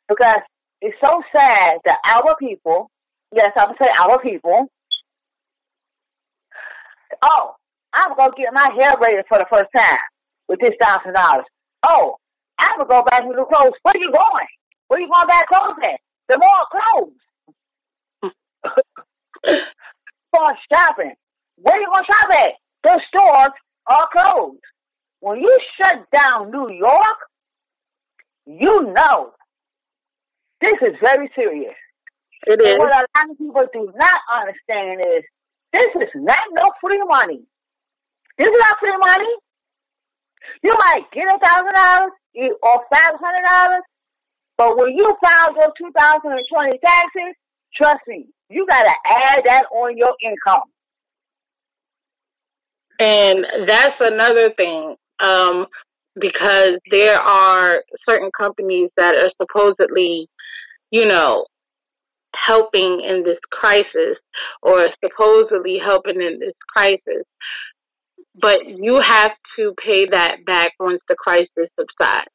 because 0.07 0.39
it's 0.81 0.97
so 1.01 1.21
sad 1.35 1.79
that 1.85 1.97
our 2.05 2.35
people, 2.37 2.89
yes, 3.33 3.51
I'm 3.57 3.67
gonna 3.67 3.77
say 3.79 3.89
our 4.01 4.21
people. 4.21 4.67
Oh, 7.21 7.55
I'm 7.93 8.15
gonna 8.15 8.31
get 8.37 8.53
my 8.53 8.69
hair 8.75 8.95
braided 8.97 9.25
for 9.27 9.37
the 9.37 9.45
first 9.49 9.69
time 9.75 9.99
with 10.47 10.59
this 10.59 10.75
thousand 10.81 11.13
dollars. 11.13 11.45
Oh, 11.83 12.15
I'm 12.57 12.77
gonna 12.77 12.89
go 12.89 13.03
back 13.03 13.23
to 13.23 13.29
the 13.29 13.45
clothes. 13.45 13.73
Where 13.83 13.97
you 13.97 14.11
going? 14.11 14.47
Where 14.87 14.99
you 14.99 15.09
going 15.11 15.27
back 15.27 15.47
clothes 15.47 15.77
at? 15.83 15.99
The 16.29 16.37
more 16.37 16.65
clothes. 16.71 18.31
for 20.31 20.47
shopping. 20.71 21.15
Where 21.57 21.79
you 21.81 21.87
gonna 21.87 22.05
shop 22.05 22.29
at? 22.31 22.53
The 22.83 23.01
stores 23.09 23.53
are 23.87 24.07
closed. 24.11 24.59
When 25.19 25.39
you 25.39 25.57
shut 25.79 26.05
down 26.11 26.51
New 26.51 26.69
York, 26.75 27.17
you 28.45 28.93
know 28.93 29.33
this 30.61 30.73
is 30.81 30.95
very 31.01 31.29
serious. 31.35 31.75
It 32.47 32.61
is. 32.61 32.67
And 32.67 32.79
what 32.79 32.91
a 32.91 33.05
lot 33.15 33.29
of 33.31 33.37
people 33.37 33.65
do 33.73 33.91
not 33.95 34.19
understand 34.29 35.01
is 35.01 35.23
this 35.73 35.91
is 36.01 36.09
not 36.15 36.41
no 36.53 36.69
free 36.81 37.01
money. 37.07 37.41
This 38.37 38.47
is 38.47 38.59
not 38.59 38.77
free 38.79 38.97
money. 38.97 39.33
You 40.63 40.73
might 40.77 41.09
get 41.11 41.25
a 41.25 41.39
thousand 41.39 41.73
dollars 41.73 42.11
or 42.61 42.81
five 42.91 43.17
hundred 43.19 43.45
dollars, 43.49 43.83
but 44.57 44.77
when 44.77 44.93
you 44.93 45.05
file 45.23 45.55
your 45.55 45.73
2020 45.77 46.77
taxes, 46.79 47.33
trust 47.75 48.01
me, 48.07 48.27
you 48.49 48.65
gotta 48.67 48.93
add 49.05 49.41
that 49.45 49.65
on 49.71 49.97
your 49.97 50.13
income. 50.21 50.69
And 52.99 53.45
that's 53.67 53.95
another 53.99 54.51
thing. 54.57 54.95
Um, 55.19 55.65
because 56.17 56.77
there 56.91 57.17
are 57.17 57.83
certain 58.07 58.29
companies 58.37 58.89
that 58.95 59.15
are 59.15 59.31
supposedly 59.41 60.29
you 60.95 61.05
know, 61.05 61.45
helping 62.35 63.01
in 63.03 63.23
this 63.23 63.39
crisis 63.51 64.15
or 64.61 64.87
supposedly 65.03 65.79
helping 65.83 66.21
in 66.21 66.39
this 66.39 66.55
crisis. 66.71 67.27
But 68.33 68.59
you 68.67 68.99
have 68.99 69.31
to 69.57 69.73
pay 69.75 70.05
that 70.11 70.43
back 70.45 70.71
once 70.79 71.01
the 71.07 71.15
crisis 71.15 71.71
subsides. 71.79 72.31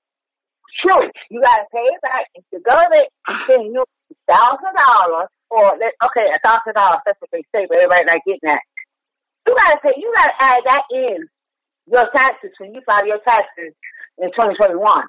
True. 0.84 1.08
You 1.30 1.40
gotta 1.40 1.64
pay 1.72 1.84
it 1.84 2.00
back. 2.00 2.24
If 2.34 2.44
the 2.52 2.60
government 2.60 3.08
sends 3.48 3.72
you 3.72 3.84
thousand 4.28 4.76
dollars 4.76 5.28
or 5.50 5.74
okay, 5.76 6.26
a 6.32 6.40
thousand 6.40 6.74
dollars, 6.74 7.00
that's 7.04 7.20
what 7.20 7.30
they 7.32 7.44
say, 7.52 7.66
but 7.68 7.76
everybody 7.76 8.04
not 8.06 8.24
getting 8.24 8.44
that. 8.44 8.60
You 9.47 9.54
gotta 9.56 9.78
pay 9.82 9.94
you 9.97 10.12
gotta 10.14 10.37
add 10.38 10.62
that 10.64 10.82
in 10.90 11.28
your 11.87 12.06
taxes 12.14 12.50
when 12.59 12.75
you 12.75 12.80
file 12.87 13.06
your 13.06 13.20
taxes 13.26 13.75
in 14.18 14.30
twenty 14.32 14.56
twenty 14.56 14.76
one 14.76 15.04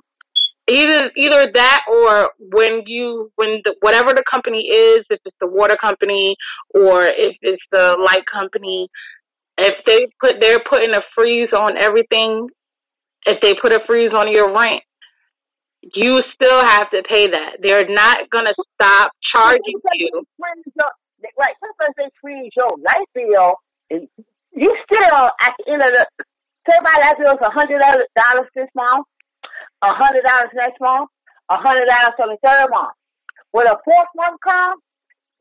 either 0.68 1.12
either 1.16 1.52
that 1.54 1.80
or 1.90 2.32
when 2.40 2.84
you 2.86 3.32
when 3.36 3.62
the, 3.64 3.76
whatever 3.82 4.14
the 4.14 4.24
company 4.30 4.68
is, 4.68 5.06
if 5.10 5.20
it's 5.26 5.36
the 5.40 5.48
water 5.48 5.78
company 5.80 6.36
or 6.74 7.06
if 7.06 7.36
it's 7.42 7.64
the 7.72 7.98
light 8.04 8.26
company, 8.32 8.88
if 9.58 9.74
they 9.86 10.08
put 10.20 10.40
they're 10.40 10.64
putting 10.68 10.94
a 10.94 11.02
freeze 11.16 11.50
on 11.54 11.78
everything, 11.78 12.48
if 13.26 13.42
they 13.42 13.54
put 13.62 13.74
a 13.74 13.80
freeze 13.88 14.12
on 14.14 14.32
your 14.32 14.54
rent, 14.54 14.82
you 15.94 16.22
still 16.36 16.62
have 16.66 16.90
to 16.92 17.04
pay 17.08 17.28
that. 17.28 17.58
They're 17.62 17.90
not 17.90 18.30
gonna 18.30 18.54
stop 18.76 19.12
charging 19.36 19.80
you. 19.96 20.24
Like 21.38 21.56
sometimes 21.60 21.96
they 21.98 22.10
freeze 22.22 22.52
your 22.56 22.70
light 22.78 23.08
bill, 23.14 23.56
you 24.54 24.76
still 24.86 25.22
at 25.42 25.54
the 25.60 25.72
end 25.72 25.82
of 25.82 25.92
the 25.92 26.06
say 26.68 26.78
my 26.84 26.96
light 27.02 27.18
bill 27.20 27.36
a 27.36 27.52
hundred 27.52 27.80
dollars 27.80 28.48
this 28.56 28.70
month 28.76 29.06
a 29.82 29.94
hundred 29.94 30.24
dollars 30.24 30.52
next 30.54 30.80
month, 30.80 31.10
a 31.50 31.58
hundred 31.58 31.86
dollars 31.86 32.18
on 32.22 32.30
the 32.30 32.40
third 32.42 32.70
month. 32.70 32.96
When 33.52 33.68
a 33.68 33.76
fourth 33.84 34.12
month 34.16 34.40
comes, 34.42 34.82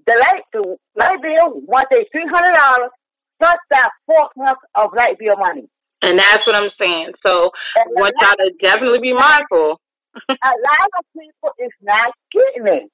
the 0.07 0.16
light 0.16 0.45
the 0.52 0.76
light 0.97 1.21
bill 1.23 1.61
want 1.69 1.88
they 1.90 2.09
three 2.11 2.26
hundred 2.26 2.57
dollars 2.57 2.90
plus 3.38 3.61
that 3.71 3.90
fourth 4.07 4.33
month 4.37 4.59
of 4.75 4.90
light 4.97 5.19
bill 5.19 5.37
money. 5.37 5.69
And 6.02 6.19
that's 6.19 6.47
what 6.47 6.57
I'm 6.57 6.73
saying. 6.80 7.12
So 7.25 7.50
and 7.76 7.92
want 7.92 8.14
y'all 8.19 8.40
to 8.40 8.50
definitely 8.61 9.00
be 9.00 9.12
mindful. 9.12 9.80
a 10.28 10.33
lot 10.33 10.88
of 10.99 11.04
people 11.12 11.52
is 11.61 11.73
not 11.83 12.11
getting 12.33 12.66
it. 12.66 12.90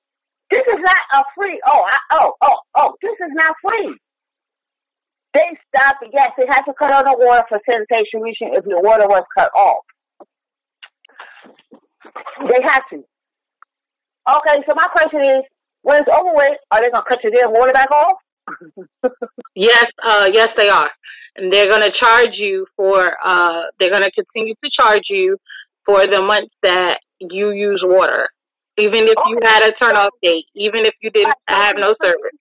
This 0.50 0.62
is 0.66 0.80
not 0.82 1.02
a 1.12 1.22
free. 1.34 1.60
Oh, 1.66 1.82
I, 1.86 1.96
oh, 2.12 2.32
oh, 2.42 2.58
oh! 2.76 2.94
This 3.02 3.14
is 3.18 3.32
not 3.34 3.54
free. 3.62 3.94
They 5.36 5.52
stop. 5.68 5.96
Yes, 6.14 6.32
they 6.38 6.46
have 6.48 6.64
to 6.64 6.72
cut 6.72 6.92
on 6.92 7.04
the 7.04 7.12
water 7.12 7.44
for 7.48 7.60
sanitation 7.68 8.22
reaching 8.22 8.56
if 8.56 8.64
the 8.64 8.80
water 8.80 9.04
was 9.06 9.24
cut 9.36 9.52
off. 9.52 9.84
They 12.48 12.62
have 12.64 12.82
to. 12.88 13.04
Okay, 14.24 14.64
so 14.66 14.72
my 14.74 14.88
question 14.88 15.20
is, 15.20 15.44
when 15.82 16.00
it's 16.00 16.08
over 16.08 16.32
with, 16.32 16.56
are 16.70 16.80
they 16.80 16.90
gonna 16.90 17.04
cut 17.06 17.22
your 17.22 17.32
damn 17.32 17.52
water 17.52 17.72
back 17.72 17.90
off? 17.90 18.16
yes, 19.54 19.84
uh, 20.02 20.26
yes, 20.32 20.48
they 20.56 20.68
are, 20.68 20.90
and 21.36 21.52
they're 21.52 21.68
gonna 21.68 21.92
charge 22.00 22.32
you 22.38 22.66
for. 22.74 23.12
Uh, 23.22 23.68
they're 23.78 23.90
gonna 23.90 24.10
continue 24.10 24.54
to 24.64 24.70
charge 24.72 25.04
you 25.10 25.36
for 25.84 26.06
the 26.06 26.22
months 26.22 26.54
that 26.62 26.98
you 27.20 27.50
use 27.50 27.82
water, 27.84 28.26
even 28.78 29.04
if 29.04 29.18
okay. 29.18 29.28
you 29.28 29.38
had 29.42 29.62
a 29.68 29.72
turn 29.72 29.96
off 29.96 30.14
date, 30.22 30.46
even 30.54 30.86
if 30.86 30.94
you 31.02 31.10
didn't 31.10 31.36
have 31.46 31.74
no 31.76 31.94
service. 32.02 32.32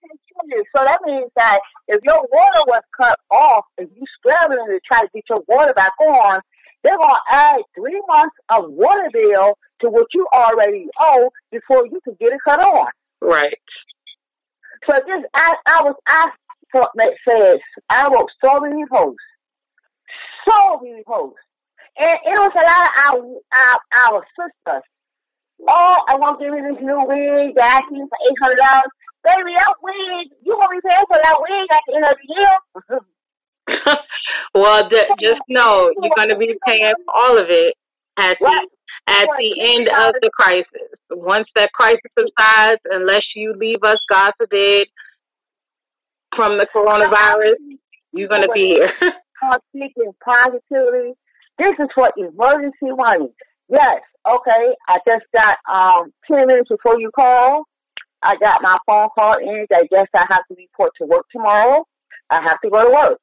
So 0.74 0.84
that 0.84 1.00
means 1.04 1.30
that 1.36 1.58
if 1.88 2.00
your 2.04 2.20
water 2.30 2.62
was 2.66 2.82
cut 2.96 3.18
off, 3.30 3.64
if 3.78 3.88
you 3.94 4.04
scrambling 4.18 4.66
to 4.68 4.80
try 4.86 5.02
to 5.02 5.08
get 5.14 5.24
your 5.28 5.42
water 5.48 5.72
back 5.74 5.92
on, 6.00 6.40
they're 6.82 6.96
going 6.96 7.08
to 7.08 7.34
add 7.34 7.56
three 7.74 8.00
months 8.06 8.36
of 8.50 8.70
water 8.70 9.08
bill 9.12 9.58
to 9.80 9.90
what 9.90 10.06
you 10.14 10.26
already 10.32 10.86
owe 11.00 11.30
before 11.50 11.86
you 11.86 12.00
can 12.04 12.16
get 12.20 12.32
it 12.32 12.40
cut 12.44 12.60
on. 12.60 12.88
Right. 13.20 13.58
So 14.88 14.94
this, 15.06 15.24
I, 15.34 15.54
I 15.66 15.82
was, 15.82 15.96
asked 16.06 16.38
thought 16.72 16.90
that 16.96 17.12
says, 17.28 17.60
I 17.88 18.06
wrote 18.08 18.28
so 18.44 18.60
many 18.60 18.84
posts, 18.90 19.18
so 20.48 20.80
many 20.82 21.02
posts. 21.06 21.38
And 21.98 22.10
it 22.10 22.38
was 22.38 22.52
a 22.54 22.64
lot 22.66 22.86
of 22.86 23.14
our, 23.14 23.38
our, 23.56 24.12
our 24.12 24.26
sisters. 24.36 24.82
Oh, 25.66 25.96
I 26.08 26.16
want 26.16 26.38
to 26.38 26.44
give 26.44 26.52
me 26.52 26.60
this 26.60 26.82
new 26.82 27.00
wig, 27.06 27.54
they're 27.54 27.64
asking 27.64 28.06
for 28.08 28.18
$800. 28.44 28.82
Baby, 29.26 29.58
that 29.58 29.74
wig, 29.82 30.30
you 30.46 30.54
gonna 30.54 30.70
be 30.70 30.86
paying 30.86 31.06
for 31.10 31.18
that 31.18 31.36
wig 31.42 31.66
at 31.66 31.82
the 31.86 31.94
end 31.98 32.06
of 32.06 32.14
the 32.14 32.28
year? 32.30 32.54
well, 34.54 34.88
just 34.88 35.40
know 35.48 35.90
you're 36.00 36.14
going 36.16 36.28
to 36.28 36.36
be 36.36 36.54
paying 36.66 36.92
for 37.04 37.14
all 37.14 37.42
of 37.42 37.46
it 37.50 37.74
at 38.16 38.36
the 38.40 38.68
at 39.08 39.26
the 39.38 39.74
end 39.74 39.88
of 39.88 40.14
the 40.20 40.30
crisis. 40.32 40.94
Once 41.10 41.48
that 41.54 41.72
crisis 41.72 42.00
subsides, 42.18 42.80
unless 42.90 43.22
you 43.34 43.54
leave 43.58 43.82
us, 43.82 43.98
God 44.12 44.32
forbid, 44.38 44.88
from 46.34 46.58
the 46.58 46.66
coronavirus, 46.74 47.54
you're 48.12 48.28
going 48.28 48.42
to 48.42 48.50
be 48.54 48.74
here. 48.76 48.92
Speaking 49.70 50.12
positively, 50.24 51.12
this 51.58 51.72
is 51.78 51.88
for 51.94 52.08
emergency 52.16 52.90
money. 52.96 53.32
Yes, 53.68 54.00
okay. 54.28 54.74
I 54.88 54.98
just 55.06 55.24
got 55.34 55.56
um 55.70 56.12
ten 56.30 56.46
minutes 56.46 56.68
before 56.68 56.98
you 57.00 57.10
call. 57.14 57.64
I 58.22 58.36
got 58.36 58.62
my 58.62 58.74
phone 58.86 59.08
call 59.16 59.38
in 59.38 59.66
that 59.70 59.88
yes, 59.90 60.08
I 60.14 60.24
have 60.28 60.46
to 60.48 60.54
report 60.56 60.92
to 60.98 61.06
work 61.06 61.26
tomorrow. 61.30 61.84
I 62.30 62.42
have 62.42 62.60
to 62.62 62.70
go 62.70 62.84
to 62.84 62.90
work. 62.90 63.18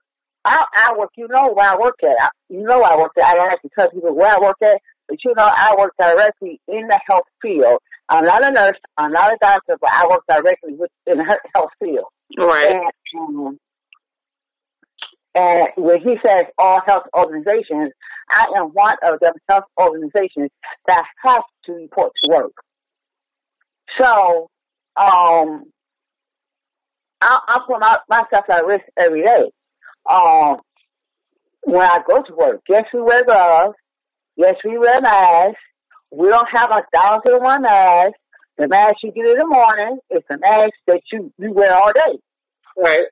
I, 0.46 0.64
I 0.76 0.98
work, 0.98 1.12
you 1.16 1.28
know 1.30 1.54
where 1.54 1.72
I 1.72 1.80
work 1.80 1.96
at. 2.04 2.16
I, 2.20 2.30
you 2.50 2.64
know 2.64 2.82
I 2.82 2.98
work 2.98 3.14
at. 3.18 3.24
I 3.24 3.34
don't 3.34 3.50
have 3.50 3.62
to 3.62 3.70
tell 3.78 3.90
people 3.90 4.16
where 4.16 4.36
I 4.36 4.40
work 4.40 4.58
at, 4.62 4.82
but 5.08 5.18
you 5.24 5.34
know 5.36 5.50
I 5.56 5.76
work 5.78 5.94
directly 6.00 6.60
in 6.68 6.88
the 6.88 7.00
health 7.08 7.28
field. 7.42 7.80
I'm 8.10 8.26
not 8.26 8.46
a 8.46 8.52
nurse. 8.52 8.78
I'm 8.98 9.12
not 9.12 9.32
a 9.32 9.38
doctor, 9.40 9.78
but 9.80 9.90
I 9.92 10.08
work 10.10 10.24
directly 10.28 10.74
with, 10.74 10.92
in 11.08 11.18
the 11.18 11.24
health 11.56 11.72
field. 11.80 12.06
Right. 12.38 12.66
And, 12.68 12.92
um, 13.20 13.60
and 15.36 15.68
when 15.78 16.00
he 16.00 16.16
says 16.26 16.46
all 16.58 16.82
health 16.86 17.06
organizations, 17.18 17.92
I 18.30 18.46
am 18.58 18.68
one 18.74 18.96
of 19.04 19.20
the 19.20 19.34
health 19.50 19.66
organizations 19.80 20.52
that 20.88 21.04
has 21.24 21.42
to 21.66 21.74
report 21.74 22.12
to 22.24 22.30
work. 22.32 22.54
So, 24.00 24.50
um, 24.96 25.66
I, 27.22 27.40
I 27.48 27.60
put 27.68 27.80
my, 27.80 27.98
myself 28.10 28.46
at 28.50 28.66
risk 28.66 28.86
every 28.98 29.22
day. 29.22 29.52
Um, 30.10 30.58
when 31.64 31.82
I 31.82 32.00
go 32.08 32.22
to 32.22 32.36
work, 32.36 32.62
yes, 32.68 32.86
we 32.94 33.02
wear 33.02 33.24
gloves. 33.24 33.76
Yes, 34.36 34.56
we 34.66 34.78
wear 34.78 35.00
masks. 35.02 35.62
We 36.12 36.28
don't 36.28 36.50
have 36.52 36.70
a 36.72 36.84
thousand 36.94 37.36
and 37.36 37.44
one 37.44 37.62
masks. 37.62 38.20
The 38.58 38.68
mask 38.68 38.98
you 39.04 39.12
get 39.12 39.26
in 39.26 39.38
the 39.38 39.48
morning 39.48 39.98
is 40.12 40.22
the 40.30 40.38
mask 40.38 40.74
that 40.88 41.02
you, 41.12 41.32
you 41.40 41.52
wear 41.54 41.74
all 41.74 41.92
day. 41.94 42.20
Right. 42.78 43.08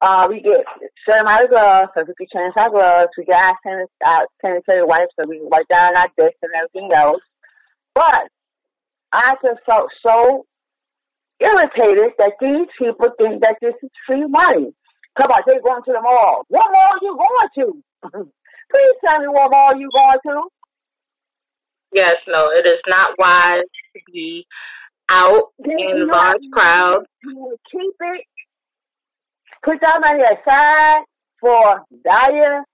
Uh, 0.00 0.26
we 0.28 0.40
get 0.40 0.64
certain 1.06 1.26
amount 1.26 1.44
of 1.44 1.50
gloves, 1.50 1.90
so 1.94 2.02
we 2.02 2.14
can 2.14 2.26
change 2.34 2.54
our 2.56 2.70
gloves. 2.70 3.10
We 3.16 3.24
get 3.24 3.36
our 3.36 3.54
sanit- 3.64 4.04
uh, 4.04 4.26
sanitary 4.40 4.84
wipes, 4.84 5.12
so 5.14 5.28
we 5.28 5.38
can 5.38 5.48
wipe 5.48 5.68
down 5.68 5.96
our 5.96 6.08
discs 6.18 6.38
and 6.42 6.50
everything 6.56 6.90
else. 6.92 7.22
But 7.94 8.26
I 9.12 9.34
just 9.44 9.60
felt 9.64 9.90
so 10.04 10.44
irritated 11.40 12.12
that 12.18 12.32
these 12.40 12.68
people 12.78 13.08
think 13.18 13.42
that 13.42 13.56
this 13.60 13.74
is 13.82 13.90
free 14.06 14.26
money. 14.26 14.72
Come 15.16 15.30
on, 15.30 15.42
they're 15.46 15.60
going 15.60 15.82
to 15.84 15.92
the 15.92 16.00
mall. 16.00 16.44
What 16.48 16.70
mall 16.72 16.90
are 16.92 17.02
you 17.02 17.16
going 17.16 17.50
to? 17.58 18.30
Please 18.70 18.96
tell 19.04 19.20
me 19.20 19.26
what 19.28 19.50
mall 19.50 19.76
you 19.76 19.88
going 19.92 20.18
to. 20.26 20.42
Yes, 21.94 22.14
no, 22.26 22.44
it 22.56 22.66
is 22.66 22.80
not 22.88 23.10
wise 23.18 23.60
to 23.60 24.00
be 24.10 24.46
out 25.10 25.52
in 25.62 26.08
large 26.08 26.40
crowds. 26.52 27.06
Keep 27.22 27.94
it. 28.00 28.24
Put 29.62 29.80
that 29.82 30.00
money 30.00 30.22
aside 30.22 31.02
for 31.38 31.84
dire 32.02 32.64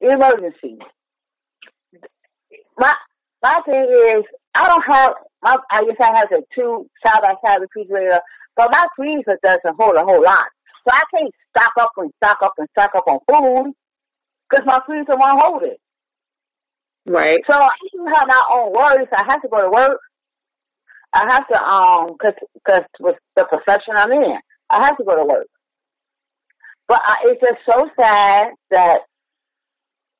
emergencies. 0.00 0.78
My 2.78 2.94
my 3.42 3.60
thing 3.66 4.16
is, 4.16 4.24
I 4.54 4.66
don't 4.68 4.84
have. 4.86 5.14
My, 5.42 5.56
I 5.70 5.84
guess 5.84 5.96
I 6.00 6.18
have 6.18 6.32
a 6.32 6.42
two 6.54 6.86
side 7.04 7.20
by 7.22 7.34
side 7.44 7.60
refrigerator, 7.60 8.20
but 8.56 8.70
my 8.72 8.86
freezer 8.96 9.38
doesn't 9.42 9.76
hold 9.78 9.96
a 9.96 10.04
whole 10.04 10.22
lot, 10.22 10.46
so 10.84 10.92
I 10.92 11.02
can't 11.14 11.32
stock 11.56 11.72
up 11.80 11.90
and 11.96 12.10
stock 12.16 12.38
up 12.42 12.54
and 12.58 12.68
stock 12.72 12.90
up 12.94 13.04
on 13.06 13.20
food 13.28 13.72
because 14.48 14.66
my 14.66 14.80
freezer 14.86 15.16
won't 15.16 15.40
hold 15.40 15.62
it. 15.62 15.80
Right. 17.06 17.40
So 17.50 17.56
I 17.56 17.70
do 17.92 18.04
have 18.06 18.28
my 18.28 18.42
own 18.54 18.72
worries. 18.72 19.08
I 19.12 19.24
have 19.28 19.42
to 19.42 19.48
go 19.48 19.62
to 19.62 19.70
work. 19.70 19.98
I 21.12 21.24
have 21.32 21.48
to 21.48 21.58
um, 21.58 22.08
cause, 22.20 22.34
cause 22.66 22.84
with 23.00 23.16
the 23.34 23.44
profession 23.44 23.94
I'm 23.96 24.12
in, 24.12 24.38
I 24.68 24.84
have 24.84 24.96
to 24.98 25.04
go 25.04 25.16
to 25.16 25.24
work. 25.24 25.46
But 26.86 27.00
I, 27.02 27.14
it's 27.24 27.40
just 27.40 27.60
so 27.66 27.88
sad 27.98 28.48
that 28.70 28.98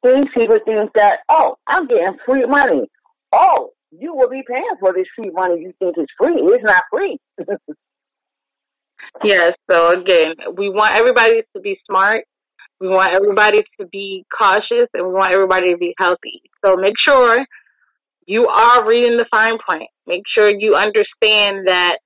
these 0.02 0.24
people 0.34 0.58
think 0.64 0.92
that 0.94 1.20
oh, 1.28 1.56
I'm 1.66 1.86
getting 1.86 2.16
free 2.24 2.46
money. 2.46 2.88
Oh, 3.32 3.70
you 3.90 4.14
will 4.14 4.28
be 4.28 4.42
paying 4.46 4.76
for 4.78 4.92
this 4.92 5.06
free 5.16 5.30
money. 5.32 5.60
You 5.60 5.72
think 5.78 5.96
it's 5.98 6.12
free? 6.18 6.34
It's 6.36 6.64
not 6.64 6.82
free. 6.90 7.18
Yes. 9.24 9.52
So 9.70 10.00
again, 10.00 10.34
we 10.56 10.68
want 10.68 10.96
everybody 10.96 11.42
to 11.54 11.60
be 11.60 11.78
smart. 11.88 12.24
We 12.80 12.88
want 12.88 13.10
everybody 13.14 13.62
to 13.78 13.86
be 13.86 14.24
cautious 14.36 14.88
and 14.94 15.06
we 15.06 15.12
want 15.12 15.34
everybody 15.34 15.72
to 15.72 15.76
be 15.76 15.94
healthy. 15.98 16.42
So 16.64 16.76
make 16.76 16.94
sure 17.06 17.36
you 18.26 18.46
are 18.46 18.88
reading 18.88 19.16
the 19.18 19.26
fine 19.30 19.58
print. 19.58 19.90
Make 20.06 20.22
sure 20.34 20.48
you 20.48 20.74
understand 20.74 21.66
that 21.66 21.98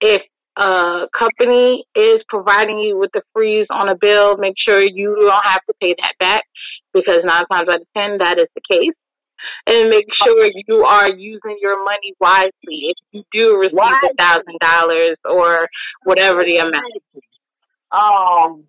if 0.00 0.22
a 0.56 1.06
company 1.16 1.84
is 1.94 2.16
providing 2.28 2.78
you 2.80 2.98
with 2.98 3.10
the 3.12 3.22
freeze 3.32 3.66
on 3.70 3.88
a 3.88 3.96
bill, 4.00 4.36
make 4.36 4.54
sure 4.56 4.80
you 4.80 5.14
don't 5.14 5.44
have 5.44 5.60
to 5.68 5.74
pay 5.80 5.94
that 6.00 6.14
back 6.18 6.42
because 6.92 7.18
nine 7.24 7.44
times 7.50 7.68
out 7.68 7.82
of 7.82 7.86
ten 7.96 8.18
that 8.18 8.38
is 8.38 8.48
the 8.54 8.62
case. 8.74 8.94
And 9.66 9.88
make 9.88 10.06
sure 10.24 10.48
you 10.66 10.84
are 10.84 11.10
using 11.16 11.58
your 11.60 11.84
money 11.84 12.14
wisely. 12.20 12.50
If 12.62 12.96
you 13.12 13.22
do 13.32 13.56
receive 13.56 13.76
a 13.78 14.14
thousand 14.16 14.58
dollars 14.60 15.16
or 15.24 15.68
whatever 16.04 16.44
the 16.44 16.58
amount. 16.58 16.84
Um. 17.90 18.64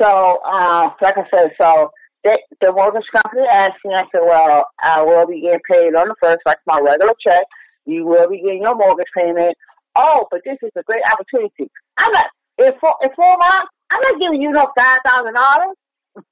So, 0.00 0.38
uh, 0.44 0.90
like 1.00 1.16
I 1.16 1.24
said, 1.30 1.52
so 1.56 1.90
the, 2.22 2.38
the 2.60 2.72
mortgage 2.72 3.06
company 3.14 3.46
asked 3.50 3.84
me. 3.84 3.94
I 3.94 4.02
said, 4.12 4.20
"Well, 4.22 4.66
I 4.82 5.02
will 5.02 5.26
be 5.26 5.40
getting 5.40 5.60
paid 5.68 5.94
on 5.94 6.08
the 6.08 6.16
first, 6.20 6.42
like 6.44 6.58
my 6.66 6.78
regular 6.78 7.14
check. 7.26 7.44
You 7.86 8.04
will 8.04 8.28
be 8.28 8.42
getting 8.42 8.62
your 8.62 8.74
mortgage 8.74 9.06
payment. 9.16 9.56
Oh, 9.96 10.26
but 10.30 10.40
this 10.44 10.58
is 10.62 10.72
a 10.76 10.82
great 10.82 11.02
opportunity. 11.10 11.70
I'm 11.96 12.12
not 12.12 12.26
in 12.58 12.72
four, 12.80 12.94
in 13.02 13.10
four 13.14 13.36
months. 13.38 13.72
I'm 13.90 14.00
not 14.02 14.20
giving 14.20 14.42
you 14.42 14.50
no 14.50 14.66
five 14.76 14.98
thousand 15.08 15.34
dollars. 15.34 15.76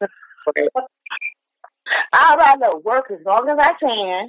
I'd 2.12 2.36
rather 2.38 2.78
work 2.84 3.10
as 3.10 3.18
long 3.24 3.48
as 3.48 3.58
I 3.58 3.72
can, 3.78 4.28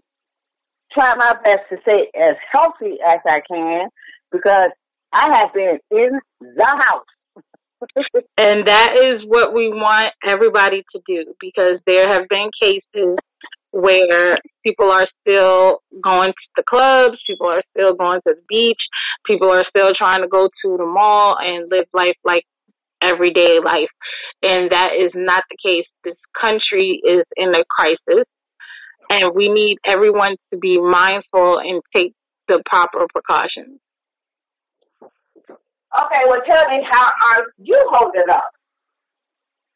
try 0.91 1.15
my 1.15 1.34
best 1.44 1.70
to 1.70 1.78
stay 1.82 2.08
as 2.15 2.36
healthy 2.52 2.98
as 3.06 3.20
I 3.26 3.41
can, 3.50 3.89
because 4.32 4.72
I 5.12 5.39
have 5.39 5.54
been 5.54 5.80
in 5.91 6.20
the 6.41 6.65
house. 6.65 7.06
And 8.38 8.68
that 8.68 8.98
is 9.00 9.22
what 9.28 9.54
we 9.54 9.70
want 9.70 10.08
everybody 10.26 10.84
to 10.94 11.02
do 11.08 11.34
because 11.39 11.80
there 11.86 12.12
have 12.12 12.28
been 12.30 12.50
cases 12.60 13.15
where 13.72 14.36
people 14.65 14.91
are 14.91 15.08
still 15.22 15.80
going 16.02 16.32
to 16.32 16.48
the 16.56 16.63
clubs, 16.63 17.18
people 17.28 17.48
are 17.48 17.62
still 17.76 17.94
going 17.94 18.22
to 18.26 18.34
the 18.36 18.41
beach, 18.48 18.80
people 19.26 19.52
are 19.52 19.65
still 19.70 19.89
trying 19.98 20.22
to 20.22 20.28
go 20.28 20.48
to 20.48 20.78
the 20.78 20.86
mall 20.86 21.36
and 21.39 21.70
live 21.70 21.86
life 21.94 22.15
like 22.24 22.46
everyday 23.06 23.60
life. 23.63 23.94
And 24.44 24.72
that 24.72 24.89
is 25.00 25.12
not 25.15 25.44
the 25.50 25.58
case. 25.63 25.86
This 26.04 26.18
country 26.39 27.00
is 27.04 27.24
in 27.38 27.50
a 27.50 27.63
crisis 27.70 28.26
and 29.10 29.36
we 29.36 29.50
need 29.50 29.78
everyone 29.86 30.36
to 30.52 30.60
be 30.60 30.80
mindful 30.80 31.60
and 31.60 31.82
take 31.96 32.13
the 32.48 32.62
proper 32.65 33.06
precautions. 33.13 33.80
Okay, 35.02 36.22
well, 36.28 36.41
tell 36.46 36.68
me 36.68 36.86
how 36.89 37.06
are 37.06 37.46
you 37.58 37.80
holding 37.91 38.30
up? 38.30 38.52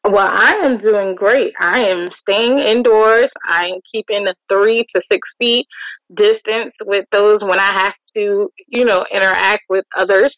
Well, 0.04 0.26
I 0.26 0.52
am 0.64 0.78
doing 0.78 1.14
great. 1.14 1.52
I 1.60 1.78
am 1.90 2.06
staying 2.22 2.58
indoors. 2.66 3.28
I 3.46 3.66
am 3.66 3.80
keeping 3.92 4.26
a 4.26 4.34
three 4.52 4.84
to 4.94 5.02
six 5.10 5.20
feet 5.38 5.66
distance 6.14 6.74
with 6.84 7.04
those 7.12 7.40
when 7.40 7.58
I 7.58 7.70
have 7.84 7.92
to, 8.16 8.50
you 8.66 8.84
know, 8.84 9.04
interact 9.12 9.64
with 9.68 9.84
others. 9.96 10.34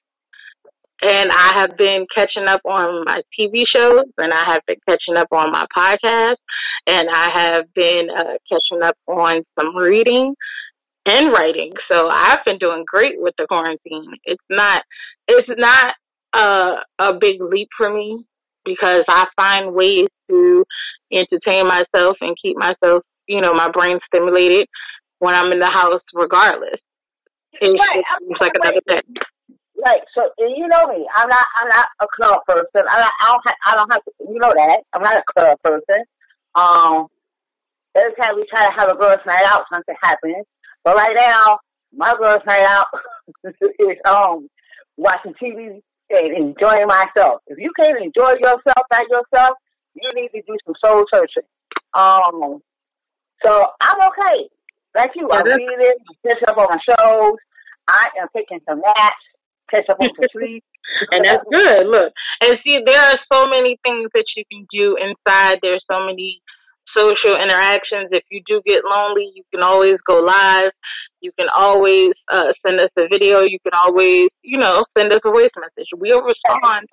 And 1.03 1.33
I 1.33 1.61
have 1.61 1.77
been 1.77 2.07
catching 2.15 2.47
up 2.47 2.61
on 2.65 3.05
my 3.05 3.23
TV 3.39 3.65
shows 3.75 4.05
and 4.19 4.33
I 4.33 4.53
have 4.53 4.63
been 4.67 4.77
catching 4.89 5.17
up 5.17 5.29
on 5.33 5.51
my 5.51 5.65
podcast 5.77 6.37
and 6.87 7.09
I 7.13 7.29
have 7.35 7.75
been 7.75 8.09
uh, 8.17 8.35
catching 8.49 8.83
up 8.85 8.95
on 9.09 9.43
some 9.59 9.77
reading 9.77 10.35
and 11.05 11.27
writing. 11.37 11.73
So 11.91 12.09
I've 12.09 12.45
been 12.47 12.59
doing 12.59 12.85
great 12.87 13.15
with 13.17 13.35
the 13.37 13.47
quarantine. 13.49 14.13
It's 14.25 14.45
not, 14.49 14.83
it's 15.27 15.49
not 15.49 15.87
a, 16.35 17.05
a 17.05 17.19
big 17.19 17.41
leap 17.41 17.69
for 17.77 17.93
me 17.93 18.25
because 18.65 19.05
I 19.09 19.25
find 19.37 19.75
ways 19.75 20.07
to 20.31 20.65
entertain 21.13 21.67
myself 21.67 22.17
and 22.21 22.37
keep 22.41 22.57
myself, 22.57 23.03
you 23.27 23.41
know, 23.41 23.53
my 23.55 23.71
brain 23.73 23.99
stimulated 24.07 24.67
when 25.19 25.35
I'm 25.35 25.51
in 25.51 25.59
the 25.59 25.67
house 25.67 26.03
regardless. 26.15 26.79
It's, 27.61 27.75
Right, 27.75 28.05
it's 28.21 28.41
like 28.41 28.53
another 28.55 28.81
day. 28.87 29.01
Like 29.85 30.03
so 30.15 30.23
you 30.39 30.67
know 30.69 30.87
me. 30.87 31.07
I'm 31.15 31.29
not 31.29 31.47
I'm 31.61 31.69
not 31.69 31.87
a 32.01 32.07
club 32.15 32.41
person. 32.47 32.87
I, 32.89 33.09
I 33.09 33.27
don't 33.27 33.43
ha- 33.45 33.63
I 33.67 33.75
don't 33.75 33.93
have 33.93 34.05
to, 34.05 34.13
you 34.21 34.39
know 34.39 34.53
that. 34.55 34.81
I'm 34.93 35.03
not 35.03 35.17
a 35.17 35.33
club 35.33 35.59
person. 35.63 36.05
Um 36.55 37.07
every 37.95 38.15
time 38.15 38.37
we 38.37 38.45
try 38.49 38.67
to 38.67 38.73
have 38.79 38.89
a 38.89 38.99
girls' 38.99 39.27
night 39.27 39.45
out 39.45 39.65
something 39.73 39.95
happens. 40.01 40.47
But 40.85 40.97
right 40.97 41.15
now, 41.15 41.59
my 41.95 42.15
girls' 42.19 42.43
night 42.47 42.65
out 42.65 42.87
is 43.45 43.99
um 44.05 44.49
watching 44.97 45.35
TV 45.43 45.81
and 46.11 46.37
enjoying 46.37 46.87
myself. 46.87 47.41
If 47.47 47.59
you 47.59 47.73
can't 47.79 47.99
enjoy 47.99 48.33
yourself 48.39 48.87
by 48.91 49.05
yourself, 49.09 49.57
you 49.95 50.11
need 50.15 50.29
to 50.29 50.43
do 50.43 50.57
some 50.65 50.75
soul 50.85 51.05
searching. 51.13 51.49
Um 51.95 52.63
so 53.45 53.67
I'm 53.81 54.01
okay. 54.09 54.49
Like 54.95 55.11
you, 55.17 55.29
I'm 55.33 55.45
reading, 55.45 55.81
I 55.81 56.29
catch 56.29 56.43
up 56.47 56.59
on 56.59 56.69
my 56.69 56.77
shows. 56.85 57.37
I 57.89 58.09
am 58.21 58.29
taking 58.37 58.61
some 58.69 58.81
naps, 58.81 59.25
catch 59.73 59.89
up 59.89 59.97
on 60.01 60.09
some 60.15 60.29
sleep. 60.37 60.65
and 61.11 61.25
that's 61.25 61.45
good. 61.51 61.89
Look, 61.89 62.13
and 62.43 62.55
see, 62.65 62.79
there 62.85 63.01
are 63.01 63.19
so 63.33 63.47
many 63.49 63.79
things 63.83 64.11
that 64.15 64.25
you 64.37 64.45
can 64.53 64.67
do 64.71 64.97
inside. 65.01 65.59
There's 65.63 65.83
so 65.91 66.05
many 66.05 66.43
social 66.95 67.41
interactions. 67.41 68.13
If 68.13 68.25
you 68.31 68.43
do 68.47 68.61
get 68.65 68.85
lonely, 68.85 69.33
you 69.35 69.43
can 69.53 69.63
always 69.63 69.97
go 70.07 70.21
live. 70.21 70.73
You 71.21 71.31
can 71.39 71.49
always 71.55 72.11
uh, 72.29 72.53
send 72.67 72.81
us 72.81 72.91
a 72.99 73.09
video. 73.09 73.41
You 73.41 73.59
can 73.63 73.73
always, 73.73 74.27
you 74.43 74.59
know, 74.59 74.85
send 74.97 75.13
us 75.13 75.21
a 75.25 75.31
voice 75.31 75.55
message. 75.57 75.89
We'll 75.97 76.21
respond. 76.23 76.89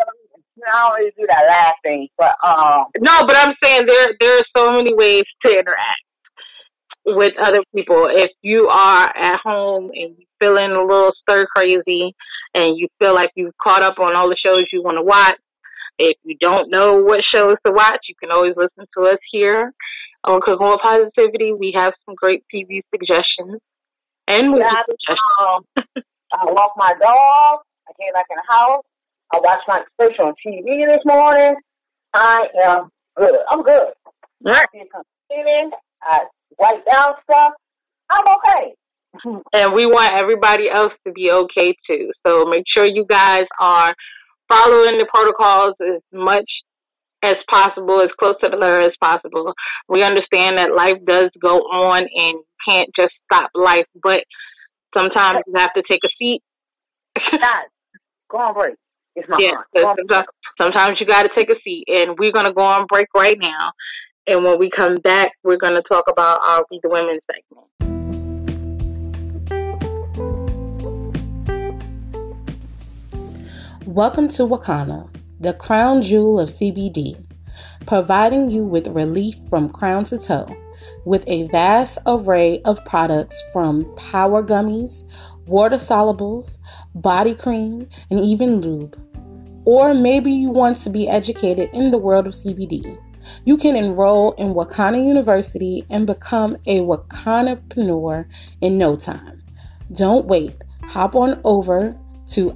I 0.67 0.81
always 0.81 1.13
do 1.17 1.25
that 1.27 1.43
last 1.47 1.77
thing, 1.83 2.09
but 2.17 2.35
um. 2.43 2.85
No, 2.99 3.25
but 3.25 3.37
I'm 3.37 3.55
saying 3.63 3.81
there 3.87 4.07
there 4.19 4.37
are 4.37 4.45
so 4.55 4.71
many 4.71 4.93
ways 4.93 5.23
to 5.45 5.51
interact 5.51 6.03
with 7.05 7.33
other 7.41 7.63
people. 7.73 8.07
If 8.11 8.31
you 8.41 8.67
are 8.67 9.07
at 9.15 9.39
home 9.43 9.87
and 9.93 10.15
you 10.17 10.25
feeling 10.39 10.71
a 10.71 10.81
little 10.81 11.11
stir 11.21 11.45
crazy 11.55 12.13
and 12.53 12.77
you 12.77 12.87
feel 12.99 13.13
like 13.13 13.29
you've 13.35 13.57
caught 13.61 13.83
up 13.83 13.99
on 13.99 14.15
all 14.15 14.29
the 14.29 14.37
shows 14.43 14.65
you 14.71 14.81
want 14.81 14.97
to 14.97 15.03
watch, 15.03 15.35
if 15.97 16.17
you 16.23 16.35
don't 16.39 16.69
know 16.69 17.01
what 17.03 17.21
shows 17.33 17.55
to 17.65 17.71
watch, 17.71 17.99
you 18.07 18.15
can 18.21 18.31
always 18.31 18.53
listen 18.55 18.85
to 18.97 19.03
us 19.07 19.19
here 19.31 19.73
on 20.23 20.39
Cooking 20.41 20.67
with 20.67 20.79
Positivity. 20.81 21.53
We 21.53 21.73
have 21.75 21.93
some 22.05 22.15
great 22.15 22.43
TV 22.53 22.81
suggestions 22.93 23.59
and 24.27 24.49
movie 24.49 24.61
Yeah, 24.63 24.81
suggestions. 24.89 25.19
um, 25.41 25.63
I 26.31 26.45
walk 26.45 26.73
my 26.77 26.93
dog. 27.01 27.59
I 27.87 27.91
came 27.99 28.13
back 28.13 28.25
in 28.29 28.37
the 28.37 28.53
house. 28.53 28.83
I 29.33 29.39
watched 29.41 29.67
my 29.67 29.81
special 29.93 30.27
on 30.27 30.33
TV 30.45 30.85
this 30.87 31.03
morning. 31.05 31.55
I 32.13 32.45
am 32.65 32.89
good. 33.17 33.35
I'm 33.49 33.61
good. 33.63 33.93
Right. 34.43 34.55
I 34.73 34.77
did 34.77 34.87
some 34.93 35.03
cleaning. 35.29 35.71
I 36.01 36.19
wiped 36.57 36.85
down 36.89 37.13
stuff. 37.23 37.53
I'm 38.09 38.23
okay. 38.37 38.73
And 39.53 39.73
we 39.73 39.85
want 39.85 40.11
everybody 40.13 40.69
else 40.71 40.93
to 41.05 41.11
be 41.11 41.31
okay 41.31 41.75
too. 41.87 42.11
So 42.25 42.45
make 42.45 42.63
sure 42.67 42.85
you 42.85 43.05
guys 43.05 43.45
are 43.59 43.93
following 44.47 44.97
the 44.97 45.07
protocols 45.11 45.75
as 45.81 46.01
much 46.13 46.49
as 47.21 47.35
possible, 47.49 48.01
as 48.01 48.09
close 48.17 48.35
to 48.41 48.49
the 48.49 48.55
letter 48.55 48.81
as 48.81 48.93
possible. 49.01 49.53
We 49.87 50.03
understand 50.03 50.57
that 50.57 50.75
life 50.75 51.03
does 51.05 51.31
go 51.41 51.57
on 51.57 51.99
and 51.99 52.33
you 52.33 52.45
can't 52.67 52.89
just 52.97 53.13
stop 53.25 53.49
life, 53.53 53.85
but 54.01 54.23
sometimes 54.95 55.39
you 55.47 55.53
have 55.55 55.73
to 55.73 55.83
take 55.87 56.01
a 56.05 56.09
seat. 56.17 56.41
Guys, 57.31 57.69
go 58.29 58.37
on 58.37 58.53
break. 58.53 58.75
It's 59.15 59.27
my 59.27 59.37
yeah, 59.39 59.83
on 59.83 59.97
sometimes, 59.97 60.27
sometimes 60.61 60.97
you 60.99 61.05
got 61.05 61.23
to 61.23 61.29
take 61.35 61.49
a 61.49 61.59
seat, 61.63 61.85
and 61.87 62.17
we're 62.17 62.31
gonna 62.31 62.53
go 62.53 62.61
on 62.61 62.85
break 62.87 63.07
right 63.13 63.37
now. 63.37 63.71
And 64.27 64.45
when 64.45 64.59
we 64.59 64.69
come 64.69 64.95
back, 64.95 65.31
we're 65.43 65.57
gonna 65.57 65.81
talk 65.81 66.05
about 66.09 66.39
our 66.41 66.65
We 66.71 66.79
the 66.81 66.89
Women 66.89 67.19
segment. 67.25 67.98
Welcome 73.99 74.29
to 74.29 74.43
Wakana, 74.43 75.09
the 75.41 75.53
crown 75.53 76.01
jewel 76.03 76.39
of 76.39 76.47
CBD, 76.47 77.21
providing 77.85 78.49
you 78.49 78.63
with 78.63 78.87
relief 78.87 79.35
from 79.49 79.69
crown 79.69 80.05
to 80.05 80.17
toe 80.17 80.47
with 81.03 81.27
a 81.27 81.47
vast 81.47 81.97
array 82.07 82.61
of 82.61 82.79
products 82.85 83.43
from 83.51 83.83
power 83.97 84.41
gummies, 84.41 85.03
water 85.47 85.75
solubles, 85.75 86.59
body 86.95 87.35
cream, 87.35 87.89
and 88.09 88.21
even 88.21 88.61
lube. 88.61 88.97
Or 89.65 89.93
maybe 89.93 90.31
you 90.31 90.49
want 90.49 90.77
to 90.77 90.89
be 90.89 91.09
educated 91.09 91.69
in 91.73 91.91
the 91.91 91.97
world 91.97 92.25
of 92.25 92.31
CBD. 92.31 92.97
You 93.43 93.57
can 93.57 93.75
enroll 93.75 94.31
in 94.35 94.53
Wakana 94.53 95.05
University 95.05 95.83
and 95.89 96.07
become 96.07 96.55
a 96.67 96.79
Wakanapreneur 96.79 98.31
in 98.61 98.77
no 98.77 98.95
time. 98.95 99.43
Don't 99.91 100.25
wait. 100.25 100.55
Hop 100.83 101.15
on 101.15 101.41
over 101.43 101.99
to 102.27 102.53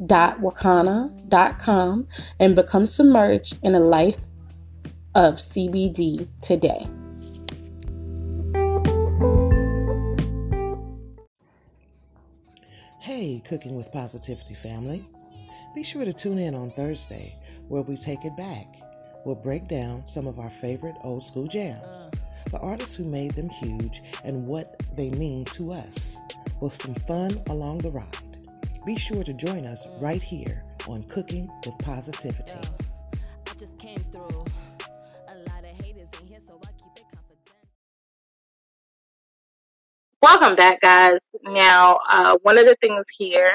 id.wakana.com 0.00 2.08
and 2.40 2.56
become 2.56 2.86
submerged 2.86 3.58
in 3.62 3.74
a 3.74 3.80
life 3.80 4.26
of 5.14 5.36
CBD 5.36 6.28
today. 6.40 6.86
Hey, 13.00 13.42
Cooking 13.48 13.76
with 13.76 13.90
Positivity 13.92 14.54
family. 14.54 15.08
Be 15.74 15.82
sure 15.82 16.04
to 16.04 16.12
tune 16.12 16.38
in 16.38 16.54
on 16.54 16.70
Thursday 16.70 17.36
where 17.68 17.82
we 17.82 17.96
take 17.96 18.24
it 18.24 18.36
back. 18.36 18.66
We'll 19.24 19.34
break 19.34 19.68
down 19.68 20.06
some 20.06 20.26
of 20.26 20.38
our 20.38 20.50
favorite 20.50 20.96
old 21.02 21.24
school 21.24 21.46
jams, 21.46 22.10
the 22.50 22.60
artists 22.60 22.94
who 22.94 23.04
made 23.04 23.34
them 23.34 23.48
huge, 23.48 24.02
and 24.24 24.46
what 24.46 24.80
they 24.96 25.10
mean 25.10 25.44
to 25.46 25.72
us, 25.72 26.18
with 26.60 26.74
some 26.74 26.94
fun 26.94 27.42
along 27.48 27.78
the 27.78 27.90
ride. 27.90 28.35
Be 28.86 28.96
sure 28.96 29.24
to 29.24 29.32
join 29.32 29.66
us 29.66 29.84
right 29.98 30.22
here 30.22 30.62
on 30.86 31.02
Cooking 31.02 31.50
with 31.64 31.76
Positivity. 31.78 32.54
I 32.54 33.54
just 33.58 33.76
came 33.78 33.98
through. 34.12 34.44
A 35.26 35.34
lot 35.50 35.64
of 35.64 35.84
haters 35.84 36.06
in 36.20 36.28
here, 36.28 36.38
so 36.46 36.60
I 36.62 36.70
keep 36.70 36.94
it 36.94 37.04
confidential. 37.12 37.66
Welcome 40.22 40.54
back, 40.54 40.80
guys. 40.80 41.18
Now, 41.42 41.98
uh, 42.08 42.34
one 42.42 42.58
of 42.58 42.66
the 42.66 42.76
things 42.80 43.04
here 43.18 43.50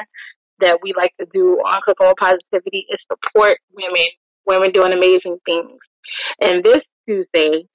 that 0.59 0.79
we 0.83 0.93
like 0.97 1.13
to 1.21 1.25
do 1.33 1.59
on 1.59 1.79
Cooking 1.85 2.07
with 2.07 2.17
Positivity 2.19 2.85
is 2.91 2.99
support 3.09 3.57
women, 3.73 4.07
women 4.45 4.71
doing 4.73 4.91
amazing 4.91 5.37
things. 5.45 5.79
And 6.41 6.61
this 6.61 6.81
Tuesday, 7.07 7.69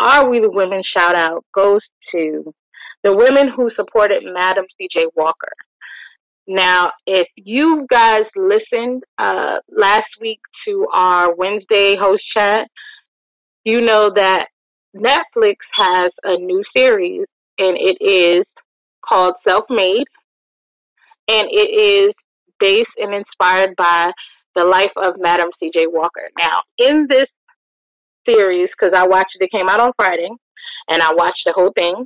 our 0.00 0.30
We 0.30 0.40
the 0.40 0.50
Women 0.50 0.80
shout 0.96 1.14
out 1.14 1.44
goes 1.54 1.82
to 2.16 2.54
the 3.04 3.14
women 3.14 3.52
who 3.54 3.68
supported 3.76 4.22
Madam 4.24 4.64
C.J. 4.78 5.08
Walker. 5.14 5.52
Now, 6.46 6.90
if 7.06 7.28
you 7.36 7.86
guys 7.88 8.24
listened 8.34 9.04
uh, 9.18 9.58
last 9.70 10.08
week 10.20 10.40
to 10.66 10.86
our 10.92 11.34
Wednesday 11.34 11.96
host 12.00 12.22
chat, 12.36 12.68
you 13.64 13.80
know 13.80 14.10
that 14.14 14.46
Netflix 14.96 15.56
has 15.74 16.10
a 16.24 16.36
new 16.36 16.62
series, 16.76 17.26
and 17.58 17.76
it 17.78 17.98
is 18.00 18.44
called 19.08 19.34
Self 19.46 19.64
Made, 19.70 20.06
and 21.28 21.44
it 21.50 22.08
is 22.08 22.14
based 22.58 22.90
and 22.98 23.14
inspired 23.14 23.76
by 23.76 24.10
the 24.54 24.64
life 24.64 24.92
of 24.96 25.14
Madam 25.18 25.48
C.J. 25.60 25.86
Walker. 25.86 26.28
Now, 26.38 26.58
in 26.78 27.06
this 27.08 27.26
series, 28.28 28.68
because 28.68 28.94
I 28.96 29.06
watched 29.06 29.36
it, 29.38 29.44
it 29.44 29.56
came 29.56 29.68
out 29.68 29.80
on 29.80 29.92
Friday, 29.96 30.28
and 30.88 31.02
I 31.02 31.14
watched 31.14 31.42
the 31.46 31.52
whole 31.54 31.72
thing 31.74 32.04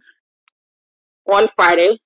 on 1.33 1.49
Friday. 1.57 1.99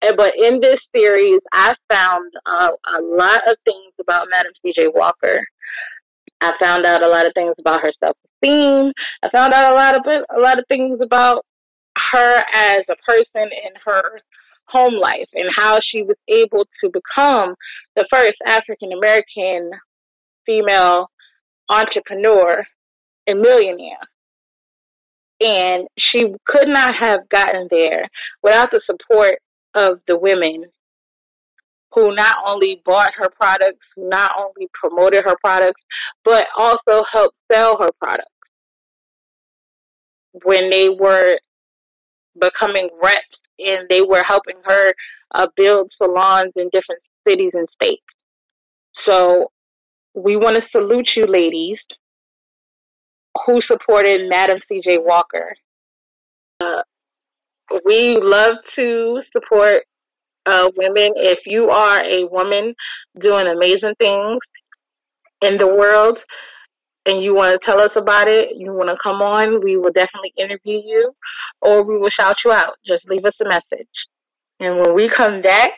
But 0.00 0.32
in 0.36 0.60
this 0.60 0.78
series, 0.94 1.40
I 1.52 1.74
found 1.90 2.32
uh, 2.46 2.68
a 2.86 3.00
lot 3.02 3.40
of 3.48 3.56
things 3.64 3.92
about 4.00 4.28
Madam 4.30 4.52
C.J. 4.62 4.88
Walker. 4.94 5.42
I 6.40 6.52
found 6.58 6.86
out 6.86 7.04
a 7.04 7.08
lot 7.08 7.26
of 7.26 7.32
things 7.34 7.54
about 7.58 7.84
her 7.84 7.92
self-esteem. 8.00 8.92
I 9.22 9.30
found 9.30 9.52
out 9.52 9.72
a 9.72 9.74
lot 9.74 9.96
of 9.96 10.02
a 10.06 10.40
lot 10.40 10.58
of 10.58 10.64
things 10.68 11.00
about 11.02 11.44
her 11.98 12.36
as 12.54 12.84
a 12.88 12.96
person 13.06 13.50
in 13.52 13.72
her 13.84 14.20
home 14.66 14.94
life 14.94 15.28
and 15.34 15.48
how 15.54 15.80
she 15.82 16.02
was 16.02 16.16
able 16.28 16.64
to 16.82 16.90
become 16.90 17.54
the 17.96 18.06
first 18.10 18.38
African 18.46 18.92
American 18.92 19.70
female 20.46 21.10
entrepreneur 21.68 22.64
and 23.26 23.40
millionaire. 23.40 23.98
And 25.40 25.88
she 25.98 26.26
could 26.46 26.68
not 26.68 26.94
have 26.98 27.28
gotten 27.28 27.68
there 27.70 28.08
without 28.42 28.70
the 28.70 28.80
support 28.86 29.38
of 29.74 30.00
the 30.06 30.18
women 30.18 30.64
who 31.92 32.14
not 32.14 32.36
only 32.46 32.80
bought 32.84 33.10
her 33.16 33.28
products, 33.30 33.86
not 33.96 34.30
only 34.38 34.68
promoted 34.72 35.24
her 35.24 35.36
products, 35.40 35.80
but 36.24 36.44
also 36.56 37.04
helped 37.12 37.36
sell 37.52 37.78
her 37.78 37.88
products 37.98 38.30
when 40.44 40.70
they 40.70 40.88
were 40.88 41.38
becoming 42.38 42.88
reps 43.02 43.16
and 43.58 43.88
they 43.88 44.00
were 44.00 44.22
helping 44.26 44.54
her 44.64 44.94
uh, 45.34 45.46
build 45.56 45.90
salons 45.98 46.52
in 46.56 46.70
different 46.72 47.02
cities 47.26 47.50
and 47.54 47.68
states. 47.74 48.02
So 49.06 49.50
we 50.14 50.36
want 50.36 50.56
to 50.56 50.68
salute 50.70 51.10
you 51.16 51.24
ladies 51.26 51.78
who 53.46 53.60
supported 53.70 54.28
Madam 54.28 54.58
C.J. 54.68 54.98
Walker. 54.98 55.54
Uh, 56.60 56.82
we 57.84 58.14
love 58.20 58.56
to 58.78 59.20
support 59.32 59.84
uh, 60.46 60.68
women, 60.76 61.12
if 61.16 61.40
you 61.46 61.70
are 61.70 62.00
a 62.00 62.26
woman 62.30 62.74
doing 63.18 63.46
amazing 63.46 63.94
things 63.98 64.38
in 65.42 65.56
the 65.58 65.66
world 65.66 66.18
and 67.06 67.22
you 67.22 67.34
want 67.34 67.58
to 67.58 67.66
tell 67.66 67.80
us 67.80 67.90
about 67.96 68.28
it, 68.28 68.48
you 68.56 68.72
want 68.72 68.88
to 68.88 68.96
come 69.02 69.22
on, 69.22 69.62
we 69.64 69.76
will 69.76 69.92
definitely 69.92 70.32
interview 70.36 70.80
you 70.84 71.12
or 71.60 71.84
we 71.84 71.96
will 71.98 72.10
shout 72.18 72.36
you 72.44 72.52
out. 72.52 72.74
Just 72.86 73.08
leave 73.08 73.24
us 73.24 73.34
a 73.40 73.48
message. 73.48 73.88
And 74.58 74.76
when 74.76 74.94
we 74.94 75.10
come 75.14 75.42
back, 75.42 75.70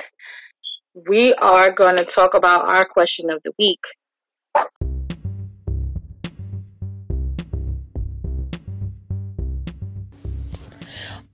we 1.08 1.34
are 1.40 1.72
going 1.72 1.96
to 1.96 2.04
talk 2.14 2.34
about 2.34 2.68
our 2.68 2.86
question 2.86 3.30
of 3.30 3.40
the 3.44 3.52
week. 3.58 3.80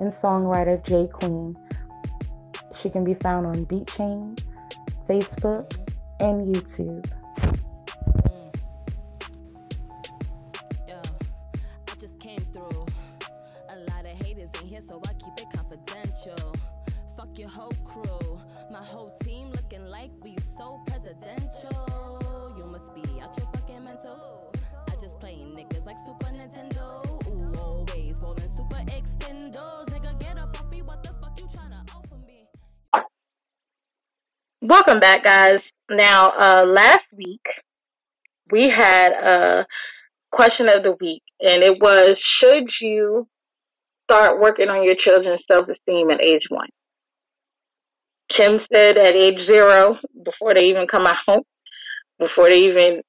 and 0.00 0.12
songwriter 0.12 0.82
Jay 0.84 1.06
Queen. 1.06 1.56
She 2.74 2.90
can 2.90 3.04
be 3.04 3.14
found 3.14 3.46
on 3.46 3.66
BeatChain, 3.66 4.42
Facebook, 5.08 5.76
and 6.18 6.54
YouTube. 6.54 7.06
Welcome 34.70 35.00
back, 35.00 35.24
guys. 35.24 35.58
Now, 35.90 36.30
uh, 36.30 36.64
last 36.64 37.02
week 37.12 37.42
we 38.52 38.70
had 38.72 39.10
a 39.10 39.66
question 40.30 40.68
of 40.68 40.84
the 40.84 40.92
week, 41.00 41.24
and 41.40 41.64
it 41.64 41.80
was 41.80 42.16
Should 42.40 42.68
you 42.80 43.26
start 44.04 44.40
working 44.40 44.68
on 44.68 44.84
your 44.84 44.94
children's 44.94 45.40
self 45.50 45.62
esteem 45.68 46.10
at 46.10 46.24
age 46.24 46.44
one? 46.50 46.68
Kim 48.32 48.60
said 48.72 48.96
at 48.96 49.16
age 49.16 49.38
zero, 49.50 49.96
before 50.24 50.54
they 50.54 50.66
even 50.70 50.86
come 50.88 51.04
out, 51.04 51.44
before 52.20 52.48
they 52.48 52.58
even 52.58 53.02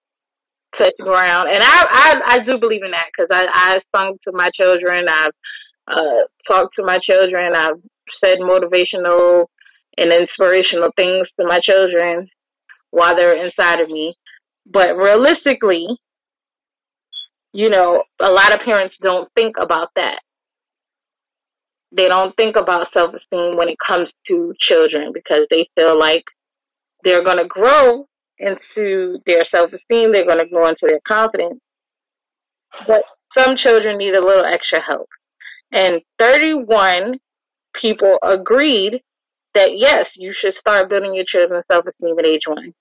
touch 0.80 0.97
ground. 1.00 1.50
And 1.54 1.62
I, 1.62 1.84
I, 1.91 2.13
I 2.26 2.38
do 2.39 2.58
believe 2.58 2.82
in 2.84 2.89
that 2.89 3.12
because 3.15 3.30
I, 3.32 3.45
I 3.54 3.76
sung 3.95 4.17
to 4.24 4.32
my 4.34 4.50
children. 4.60 5.06
I've, 5.08 5.32
uh, 5.88 6.26
talked 6.47 6.74
to 6.78 6.84
my 6.84 6.97
children. 7.08 7.52
I've 7.54 7.84
said 8.19 8.38
motivational 8.41 9.45
and 9.97 10.12
inspirational 10.12 10.89
things 10.95 11.27
to 11.39 11.45
my 11.45 11.60
children 11.63 12.27
while 12.91 13.15
they're 13.15 13.45
inside 13.45 13.82
of 13.82 13.89
me. 13.89 14.15
But 14.65 14.95
realistically, 14.95 15.88
you 17.54 17.69
know, 17.69 18.04
a 18.19 18.32
lot 18.32 18.54
of 18.54 18.62
parents 18.63 18.95
don't 19.01 19.30
think 19.36 19.56
about 19.60 19.89
that. 19.95 20.19
They 21.91 22.08
don't 22.08 22.36
think 22.38 22.56
about 22.56 22.88
self-esteem 22.93 23.58
when 23.58 23.67
it 23.67 23.77
comes 23.86 24.08
to 24.27 24.54
children 24.60 25.12
because 25.13 25.45
they 25.49 25.67
feel 25.75 25.99
like 25.99 26.23
they're 27.04 27.23
going 27.23 27.39
to 27.39 27.47
grow 27.47 28.06
into 28.38 29.17
their 29.25 29.41
self-esteem. 29.54 30.13
They're 30.13 30.25
going 30.25 30.43
to 30.43 30.49
grow 30.49 30.69
into 30.69 30.88
their 30.88 31.01
confidence. 31.06 31.60
But 32.88 33.01
some 33.38 33.56
children 33.63 33.97
need 33.97 34.13
a 34.13 34.25
little 34.25 34.45
extra 34.45 34.80
help. 34.88 35.10
And 35.73 36.01
31 36.19 37.19
people 37.82 38.17
agreed 38.23 39.01
that 39.54 39.70
yes, 39.76 40.06
you 40.16 40.34
should 40.40 40.54
start 40.60 40.90
building 40.90 41.14
your 41.16 41.26
children's 41.28 41.66
self-esteem 41.72 42.18
at 42.20 42.28
age 42.28 42.42
one. 42.48 42.74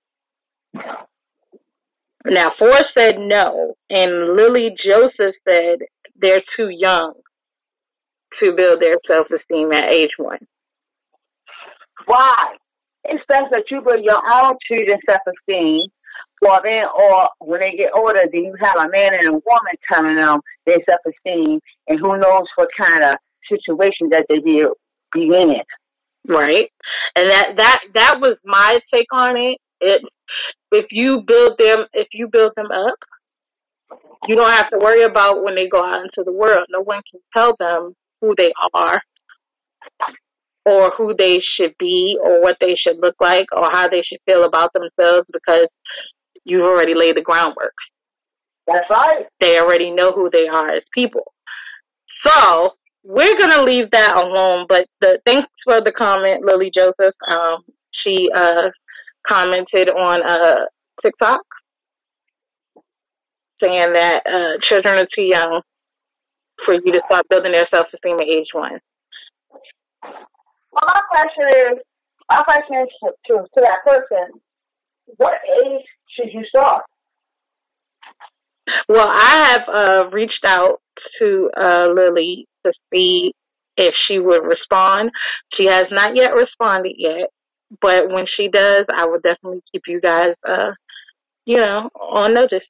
Now, 2.24 2.52
four 2.58 2.78
said 2.96 3.16
no, 3.18 3.74
and 3.88 4.36
Lily 4.36 4.70
Joseph 4.84 5.34
said 5.48 5.78
they're 6.16 6.42
too 6.56 6.68
young 6.70 7.14
to 8.40 8.52
build 8.56 8.80
their 8.80 8.96
self-esteem 9.06 9.72
at 9.72 9.92
age 9.92 10.10
one. 10.18 10.46
Why? 12.06 12.36
It's 13.04 13.24
best 13.26 13.46
that 13.50 13.64
you 13.70 13.80
build 13.80 14.04
your 14.04 14.16
own 14.16 14.56
children's 14.70 15.00
self-esteem, 15.08 15.86
or 16.42 16.60
then, 16.62 16.84
or 16.94 17.28
when 17.38 17.60
they 17.60 17.72
get 17.72 17.92
older, 17.94 18.20
then 18.30 18.44
you 18.44 18.54
have 18.60 18.76
a 18.76 18.88
man 18.90 19.14
and 19.14 19.28
a 19.28 19.32
woman 19.32 19.76
telling 19.90 20.16
them 20.16 20.40
their 20.66 20.78
self-esteem, 20.88 21.60
and 21.88 21.98
who 21.98 22.18
knows 22.18 22.46
what 22.56 22.68
kind 22.78 23.04
of 23.04 23.14
situation 23.48 24.10
that 24.10 24.26
they 24.28 24.38
be, 24.38 24.64
be 25.12 25.24
in 25.24 25.50
it. 25.50 25.66
Right. 26.28 26.70
And 27.16 27.30
that, 27.30 27.46
that, 27.56 27.78
that 27.94 28.18
was 28.20 28.36
my 28.44 28.78
take 28.92 29.12
on 29.12 29.36
it. 29.36 29.58
It, 29.80 30.02
if 30.72 30.86
you 30.90 31.22
build 31.26 31.58
them, 31.58 31.86
if 31.92 32.08
you 32.12 32.28
build 32.30 32.52
them 32.56 32.66
up, 32.66 32.98
you 34.28 34.36
don't 34.36 34.52
have 34.52 34.70
to 34.70 34.78
worry 34.82 35.02
about 35.02 35.42
when 35.42 35.54
they 35.54 35.68
go 35.68 35.82
out 35.82 36.02
into 36.02 36.24
the 36.24 36.32
world. 36.32 36.66
No 36.70 36.82
one 36.82 37.00
can 37.10 37.20
tell 37.34 37.56
them 37.58 37.94
who 38.20 38.34
they 38.36 38.52
are 38.74 39.00
or 40.66 40.92
who 40.96 41.14
they 41.16 41.38
should 41.56 41.74
be 41.78 42.16
or 42.22 42.42
what 42.42 42.56
they 42.60 42.76
should 42.76 43.00
look 43.00 43.16
like 43.20 43.46
or 43.52 43.70
how 43.72 43.88
they 43.88 44.02
should 44.06 44.20
feel 44.26 44.44
about 44.44 44.72
themselves 44.72 45.26
because 45.32 45.68
you've 46.44 46.62
already 46.62 46.92
laid 46.94 47.16
the 47.16 47.22
groundwork. 47.22 47.74
That's 48.66 48.86
right. 48.90 49.26
They 49.40 49.56
already 49.56 49.90
know 49.90 50.12
who 50.12 50.28
they 50.30 50.46
are 50.46 50.70
as 50.70 50.82
people. 50.94 51.32
So 52.24 52.70
we're 53.02 53.38
gonna 53.38 53.62
leave 53.62 53.90
that 53.92 54.14
alone. 54.16 54.66
But 54.68 54.86
the 55.00 55.20
thanks 55.24 55.48
for 55.64 55.80
the 55.82 55.92
comment, 55.92 56.44
Lily 56.44 56.70
Joseph. 56.74 57.14
Um, 57.28 57.64
she 58.04 58.28
uh 58.34 58.70
commented 59.26 59.90
on 59.90 60.22
uh 60.22 60.66
TikTok 61.02 61.42
saying 63.62 63.92
that 63.92 64.22
uh 64.26 64.60
children 64.68 64.98
are 64.98 65.08
too 65.14 65.22
young 65.24 65.62
for 66.64 66.74
you 66.74 66.92
to 66.92 67.00
start 67.06 67.26
building 67.28 67.52
their 67.52 67.66
self 67.70 67.86
esteem 67.94 68.16
at 68.20 68.26
age 68.28 68.48
one. 68.52 68.80
Well, 70.02 70.84
my 70.86 71.00
question 71.10 71.48
is, 71.48 71.78
my 72.30 72.42
question 72.44 72.76
is 72.82 72.88
to, 73.02 73.10
to, 73.26 73.42
to 73.42 73.60
that 73.60 73.78
person, 73.84 74.40
what 75.16 75.34
age 75.64 75.84
should 76.14 76.32
you 76.32 76.44
start? 76.48 76.84
Well, 78.88 79.08
I 79.08 79.48
have 79.50 79.60
uh 79.68 80.10
reached 80.10 80.44
out 80.44 80.80
to 81.20 81.50
uh 81.56 81.88
Lily 81.94 82.46
to 82.64 82.72
see 82.92 83.32
if 83.76 83.94
she 84.08 84.18
would 84.18 84.42
respond. 84.44 85.10
She 85.58 85.66
has 85.66 85.84
not 85.90 86.16
yet 86.16 86.30
responded 86.34 86.94
yet, 86.98 87.30
but 87.80 88.08
when 88.08 88.24
she 88.38 88.48
does, 88.48 88.84
I 88.92 89.06
will 89.06 89.20
definitely 89.22 89.62
keep 89.72 89.82
you 89.86 90.00
guys 90.00 90.34
uh 90.46 90.72
you 91.46 91.58
know, 91.58 91.90
on 91.98 92.34
notice. 92.34 92.66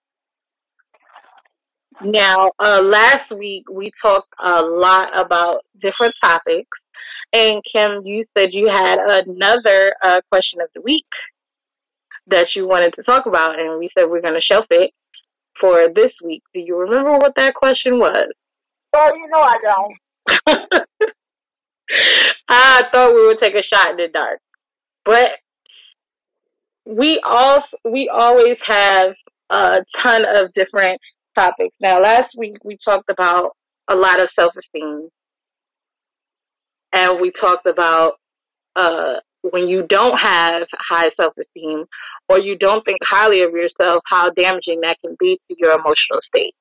Now, 2.03 2.51
uh, 2.59 2.81
last 2.83 3.31
week 3.37 3.65
we 3.71 3.91
talked 4.03 4.33
a 4.43 4.63
lot 4.63 5.09
about 5.15 5.57
different 5.75 6.15
topics, 6.25 6.79
and 7.33 7.63
Kim, 7.75 8.07
you 8.07 8.25
said 8.37 8.51
you 8.53 8.69
had 8.73 8.97
another 9.27 9.93
uh, 10.03 10.21
question 10.31 10.63
of 10.63 10.69
the 10.75 10.81
week 10.81 11.05
that 12.29 12.47
you 12.57 12.67
wanted 12.67 12.95
to 12.95 13.03
talk 13.03 13.27
about, 13.27 13.59
and 13.59 13.79
we 13.79 13.91
said 13.97 14.07
we're 14.09 14.23
going 14.23 14.35
to 14.35 14.41
shelf 14.41 14.65
it 14.71 14.93
for 15.61 15.89
this 15.95 16.13
week. 16.25 16.43
Do 16.55 16.61
you 16.61 16.79
remember 16.79 17.13
what 17.13 17.33
that 17.37 17.55
question 17.55 17.99
was? 17.99 18.29
Oh, 18.93 19.09
you 19.15 19.29
know 19.29 19.41
I 19.41 19.57
don't. 19.63 19.95
I 22.49 22.83
thought 22.93 23.15
we 23.15 23.27
would 23.27 23.41
take 23.41 23.55
a 23.55 23.63
shot 23.73 23.91
in 23.91 23.97
the 23.97 24.09
dark, 24.13 24.41
but 25.05 25.29
we 26.87 27.21
all 27.23 27.63
we 27.85 28.11
always 28.13 28.57
have 28.67 29.15
a 29.51 29.79
ton 30.03 30.23
of 30.35 30.53
different 30.55 31.01
topics. 31.37 31.75
Now, 31.81 32.01
last 32.01 32.31
week 32.37 32.57
we 32.65 32.79
talked 32.85 33.11
about 33.11 33.57
a 33.89 33.97
lot 33.97 34.21
of 34.21 34.29
self-esteem, 34.39 35.09
and 36.93 37.21
we 37.21 37.33
talked 37.41 37.67
about 37.67 38.13
uh, 38.77 39.21
when 39.43 39.69
you 39.69 39.85
don't 39.89 40.19
have 40.21 40.63
high 40.91 41.11
self-esteem 41.21 41.85
or 42.29 42.41
you 42.41 42.57
don't 42.59 42.85
think 42.85 42.99
highly 43.09 43.43
of 43.43 43.53
yourself, 43.53 44.03
how 44.07 44.31
damaging 44.31 44.81
that 44.83 44.97
can 45.05 45.17
be 45.19 45.41
to 45.49 45.57
your 45.59 45.73
emotional 45.73 46.21
state. 46.35 46.55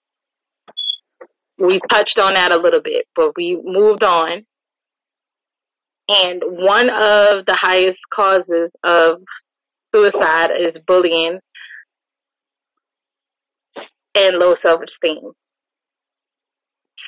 We 1.57 1.79
touched 1.89 2.17
on 2.19 2.33
that 2.35 2.53
a 2.53 2.61
little 2.61 2.81
bit, 2.81 3.05
but 3.15 3.33
we 3.35 3.59
moved 3.63 4.03
on 4.03 4.45
And 6.09 6.41
one 6.43 6.89
of 6.89 7.45
the 7.45 7.55
highest 7.61 7.99
causes 8.11 8.71
of 8.83 9.21
suicide 9.93 10.49
is 10.59 10.81
bullying 10.87 11.39
and 14.15 14.37
low 14.37 14.55
self-esteem. 14.65 15.31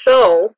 So 0.08 0.54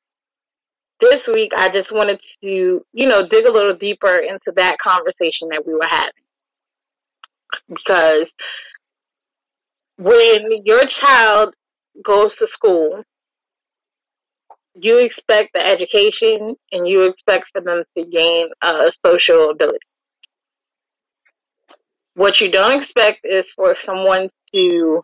this 1.04 1.22
week 1.34 1.52
I 1.56 1.68
just 1.68 1.92
wanted 1.92 2.20
to, 2.44 2.82
you 2.94 3.08
know, 3.08 3.28
dig 3.30 3.46
a 3.46 3.52
little 3.52 3.76
deeper 3.80 4.16
into 4.16 4.54
that 4.56 4.78
conversation 4.82 5.50
that 5.50 5.64
we 5.68 5.74
were 5.74 5.88
having. 5.90 6.24
Because 7.68 8.30
when 9.98 10.64
your 10.64 10.82
child 11.04 11.54
goes 12.04 12.32
to 12.40 12.48
school, 12.54 13.04
you 14.76 14.98
expect 15.00 15.54
the 15.54 15.64
education 15.64 16.56
and 16.72 16.88
you 16.88 17.10
expect 17.10 17.46
for 17.52 17.62
them 17.62 17.84
to 17.98 18.04
gain 18.06 18.48
uh, 18.62 18.90
social 19.06 19.52
ability. 19.52 19.78
What 22.16 22.36
you 22.40 22.50
don't 22.50 22.82
expect 22.84 23.20
is 23.24 23.44
for 23.56 23.76
someone 23.86 24.30
to 24.56 25.02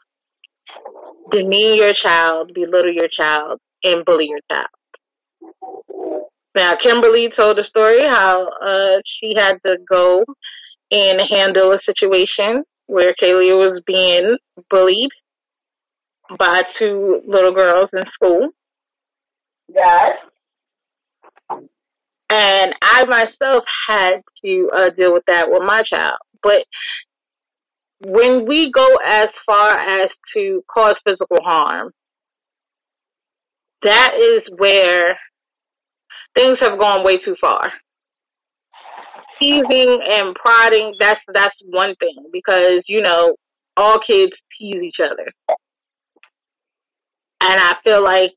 demean 1.32 1.76
your 1.76 1.94
child, 2.04 2.52
belittle 2.54 2.94
your 2.94 3.10
child, 3.20 3.60
and 3.84 4.06
bully 4.06 4.28
your 4.30 4.40
child. 4.52 4.68
Now, 6.56 6.72
Kimberly 6.84 7.30
told 7.38 7.60
a 7.60 7.64
story 7.70 8.02
how 8.12 8.48
uh, 8.48 9.02
she 9.06 9.34
had 9.38 9.58
to 9.66 9.78
go 9.88 10.24
and 10.92 11.22
handle 11.32 11.72
a 11.72 11.80
situation 11.86 12.64
where 12.88 13.14
Kaylee 13.22 13.52
was 13.52 13.82
being 13.86 14.38
bullied 14.70 15.12
by 16.38 16.64
two 16.80 17.22
little 17.28 17.54
girls 17.54 17.90
in 17.94 18.02
school. 18.14 18.50
Yes. 19.74 20.18
And 22.32 22.76
I 22.82 23.06
myself 23.06 23.64
had 23.88 24.22
to 24.44 24.70
uh, 24.76 24.90
deal 24.96 25.14
with 25.14 25.24
that 25.28 25.46
with 25.48 25.64
my 25.66 25.82
child. 25.92 26.18
But 26.42 26.60
when 28.06 28.48
we 28.48 28.72
go 28.72 28.88
as 29.08 29.28
far 29.46 29.72
as 29.72 30.10
to 30.36 30.64
cause 30.72 30.96
physical 31.06 31.38
harm, 31.44 31.92
that 33.84 34.12
is 34.20 34.42
where 34.58 35.18
things 36.36 36.58
have 36.62 36.80
gone 36.80 37.06
way 37.06 37.18
too 37.18 37.36
far. 37.40 37.72
Teasing 39.40 40.00
and 40.10 40.36
prodding, 40.36 40.96
that's, 41.00 41.20
that's 41.34 41.56
one 41.64 41.96
thing 42.00 42.26
because, 42.32 42.84
you 42.88 43.02
know, 43.02 43.36
all 43.78 43.98
kids 44.06 44.34
tease 44.58 44.82
each 44.84 45.00
other. 45.02 45.28
And 47.42 47.60
I 47.60 47.74
feel 47.84 48.04
like 48.04 48.34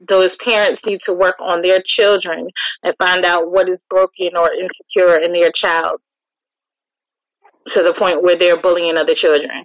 those 0.00 0.30
parents 0.44 0.80
need 0.86 1.00
to 1.06 1.12
work 1.12 1.36
on 1.40 1.62
their 1.62 1.82
children 1.98 2.48
and 2.82 2.94
find 2.98 3.24
out 3.24 3.50
what 3.50 3.68
is 3.68 3.78
broken 3.90 4.36
or 4.36 4.50
insecure 4.52 5.18
in 5.18 5.32
their 5.32 5.50
child 5.52 6.00
to 7.74 7.82
the 7.82 7.94
point 7.98 8.22
where 8.22 8.38
they're 8.38 8.60
bullying 8.60 8.96
other 8.98 9.14
children 9.20 9.64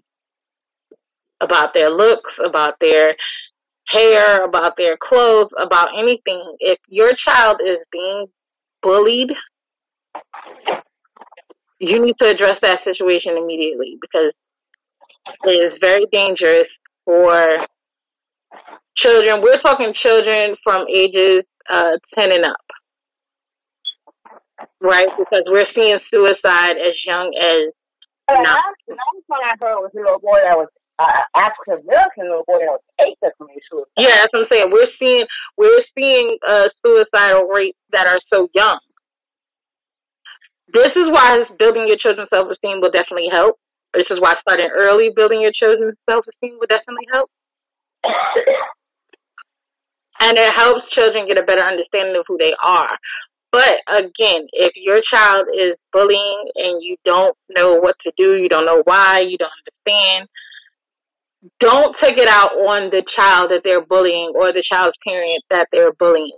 about 1.41 1.73
their 1.73 1.89
looks, 1.89 2.31
about 2.43 2.75
their 2.79 3.15
hair, 3.91 4.45
about 4.45 4.73
their 4.77 4.97
clothes, 4.97 5.49
about 5.57 5.87
anything. 5.99 6.55
If 6.59 6.77
your 6.87 7.11
child 7.27 7.61
is 7.65 7.77
being 7.91 8.27
bullied, 8.81 9.29
you 11.79 11.99
need 11.99 12.15
to 12.21 12.27
address 12.27 12.55
that 12.61 12.79
situation 12.83 13.37
immediately 13.37 13.97
because 14.01 14.33
it 15.45 15.51
is 15.51 15.73
very 15.81 16.05
dangerous 16.11 16.67
for 17.05 17.45
children. 18.97 19.41
We're 19.41 19.61
talking 19.61 19.93
children 20.03 20.55
from 20.63 20.85
ages 20.93 21.43
uh, 21.69 21.97
10 22.17 22.31
and 22.33 22.45
up, 22.45 22.65
right? 24.81 25.07
Because 25.17 25.43
we're 25.47 25.67
seeing 25.75 25.97
suicide 26.11 26.75
as 26.77 26.93
young 27.05 27.31
as 27.39 27.73
And 28.27 28.43
No. 28.43 28.49
last, 28.49 28.77
last 28.87 29.23
one 29.27 29.39
I 29.43 29.53
heard 29.61 29.79
was 29.79 29.91
a 29.95 29.99
little 29.99 30.19
boy 30.19 30.39
that 30.43 30.57
was 30.57 30.67
uh, 30.99 31.23
African 31.35 31.87
American 31.87 32.27
little 32.27 32.43
boy 32.45 32.59
that 32.99 33.31
committed 33.39 33.63
suicide. 33.71 33.95
Yeah, 33.97 34.19
that's 34.19 34.33
what 34.35 34.43
I'm 34.43 34.51
saying. 34.51 34.67
We're 34.71 34.93
seeing 34.99 35.23
we're 35.55 35.83
seeing 35.97 36.27
uh, 36.43 36.67
suicidal 36.83 37.47
rates 37.47 37.79
that 37.91 38.05
are 38.05 38.19
so 38.31 38.49
young. 38.53 38.79
This 40.73 40.89
is 40.95 41.07
why 41.09 41.33
building 41.57 41.87
your 41.87 41.97
children's 41.97 42.29
self 42.33 42.51
esteem 42.51 42.81
will 42.81 42.91
definitely 42.91 43.29
help. 43.31 43.55
This 43.93 44.05
is 44.11 44.19
why 44.19 44.35
starting 44.41 44.69
early 44.75 45.09
building 45.15 45.41
your 45.41 45.55
children's 45.55 45.97
self 46.07 46.25
esteem 46.27 46.59
will 46.59 46.67
definitely 46.67 47.07
help. 47.11 47.29
And 50.21 50.37
it 50.37 50.51
helps 50.55 50.83
children 50.93 51.27
get 51.27 51.39
a 51.39 51.47
better 51.47 51.63
understanding 51.63 52.15
of 52.19 52.25
who 52.27 52.37
they 52.37 52.51
are. 52.61 52.99
But 53.51 53.73
again, 53.87 54.45
if 54.53 54.73
your 54.75 54.99
child 55.11 55.47
is 55.55 55.73
bullying 55.91 56.51
and 56.55 56.83
you 56.83 56.97
don't 57.03 57.35
know 57.49 57.79
what 57.79 57.95
to 58.03 58.11
do, 58.17 58.35
you 58.35 58.49
don't 58.49 58.65
know 58.65 58.81
why, 58.83 59.21
you 59.27 59.37
don't 59.37 59.49
understand, 59.65 60.27
don't 61.59 61.95
take 62.01 62.17
it 62.17 62.27
out 62.27 62.51
on 62.51 62.89
the 62.91 63.03
child 63.17 63.51
that 63.51 63.61
they're 63.63 63.85
bullying 63.85 64.33
or 64.35 64.51
the 64.51 64.63
child's 64.69 64.97
parent 65.07 65.43
that 65.49 65.67
they're 65.71 65.93
bullying. 65.93 66.37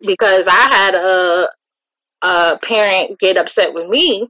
Because 0.00 0.44
I 0.48 0.66
had 0.70 0.94
a, 0.94 1.46
a 2.22 2.58
parent 2.58 3.18
get 3.20 3.38
upset 3.38 3.74
with 3.74 3.88
me 3.88 4.28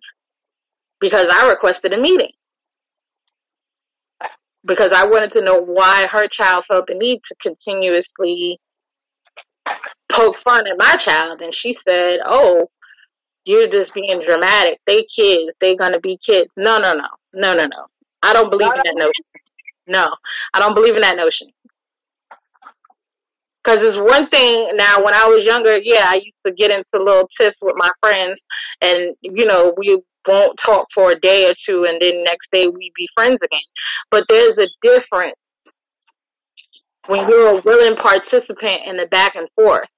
because 1.01 1.27
I 1.31 1.47
requested 1.47 1.95
a 1.95 2.01
meeting. 2.01 2.33
Because 4.65 4.91
I 4.93 5.07
wanted 5.07 5.33
to 5.35 5.43
know 5.43 5.63
why 5.65 6.03
her 6.11 6.27
child 6.37 6.65
felt 6.69 6.87
the 6.87 6.95
need 6.95 7.21
to 7.29 7.35
continuously 7.41 8.59
poke 10.13 10.37
fun 10.45 10.65
at 10.67 10.77
my 10.77 10.97
child. 11.07 11.41
And 11.41 11.55
she 11.65 11.77
said, 11.89 12.19
oh, 12.27 12.69
you're 13.45 13.71
just 13.71 13.95
being 13.95 14.23
dramatic. 14.27 14.79
They 14.87 15.03
kids. 15.19 15.53
they're 15.61 15.77
gonna 15.77 16.01
be 16.01 16.19
kids. 16.29 16.51
No, 16.57 16.77
no, 16.79 16.95
no. 16.95 17.09
No, 17.33 17.55
no, 17.55 17.65
no. 17.65 17.87
I 18.23 18.33
don't 18.33 18.51
believe 18.51 18.69
in 18.69 18.83
that 18.85 18.97
notion. 18.97 19.25
No, 19.87 20.07
I 20.55 20.59
don't 20.61 20.75
believe 20.75 20.97
in 20.97 21.03
that 21.03 21.17
notion. 21.17 21.53
Cause 23.63 23.77
it's 23.81 24.11
one 24.11 24.29
thing 24.31 24.73
now 24.75 25.05
when 25.05 25.13
I 25.15 25.27
was 25.27 25.43
younger, 25.45 25.77
yeah, 25.83 26.07
I 26.09 26.15
used 26.15 26.41
to 26.47 26.53
get 26.53 26.71
into 26.71 27.05
little 27.05 27.29
tiffs 27.39 27.59
with 27.61 27.75
my 27.77 27.91
friends 28.01 28.41
and, 28.81 29.15
you 29.21 29.45
know, 29.45 29.75
we 29.77 30.01
won't 30.27 30.59
talk 30.65 30.87
for 30.95 31.13
a 31.13 31.21
day 31.21 31.45
or 31.45 31.55
two 31.69 31.85
and 31.85 32.01
then 32.01 32.25
next 32.25 32.49
day 32.53 32.65
we 32.73 32.91
be 32.97 33.07
friends 33.15 33.37
again. 33.45 33.61
But 34.11 34.25
there's 34.31 34.57
a 34.57 34.67
difference 34.83 35.37
when 37.07 37.29
you're 37.29 37.59
a 37.59 37.63
willing 37.63 37.97
participant 37.97 38.81
in 38.89 38.97
the 38.97 39.07
back 39.11 39.33
and 39.35 39.49
forth. 39.55 39.89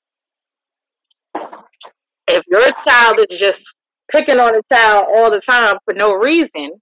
If 2.26 2.42
your 2.48 2.66
child 2.86 3.20
is 3.20 3.38
just 3.40 3.62
picking 4.10 4.38
on 4.38 4.54
a 4.56 4.74
child 4.74 5.06
all 5.14 5.30
the 5.30 5.40
time 5.48 5.76
for 5.84 5.94
no 5.94 6.12
reason, 6.14 6.80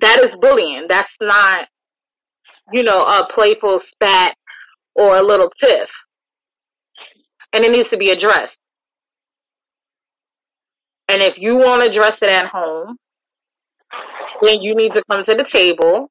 that 0.00 0.20
is 0.20 0.38
bullying. 0.40 0.86
That's 0.88 1.08
not, 1.20 1.66
you 2.72 2.82
know, 2.82 3.00
a 3.00 3.28
playful 3.34 3.80
spat 3.92 4.34
or 4.94 5.16
a 5.16 5.24
little 5.24 5.50
tiff. 5.62 5.88
And 7.52 7.64
it 7.64 7.70
needs 7.70 7.88
to 7.90 7.98
be 7.98 8.10
addressed. 8.10 8.56
And 11.08 11.22
if 11.22 11.34
you 11.38 11.56
want 11.56 11.80
to 11.80 11.86
address 11.86 12.18
it 12.20 12.30
at 12.30 12.46
home, 12.52 12.96
then 14.42 14.58
you 14.60 14.76
need 14.76 14.92
to 14.92 15.02
come 15.10 15.24
to 15.26 15.34
the 15.34 15.46
table 15.52 16.10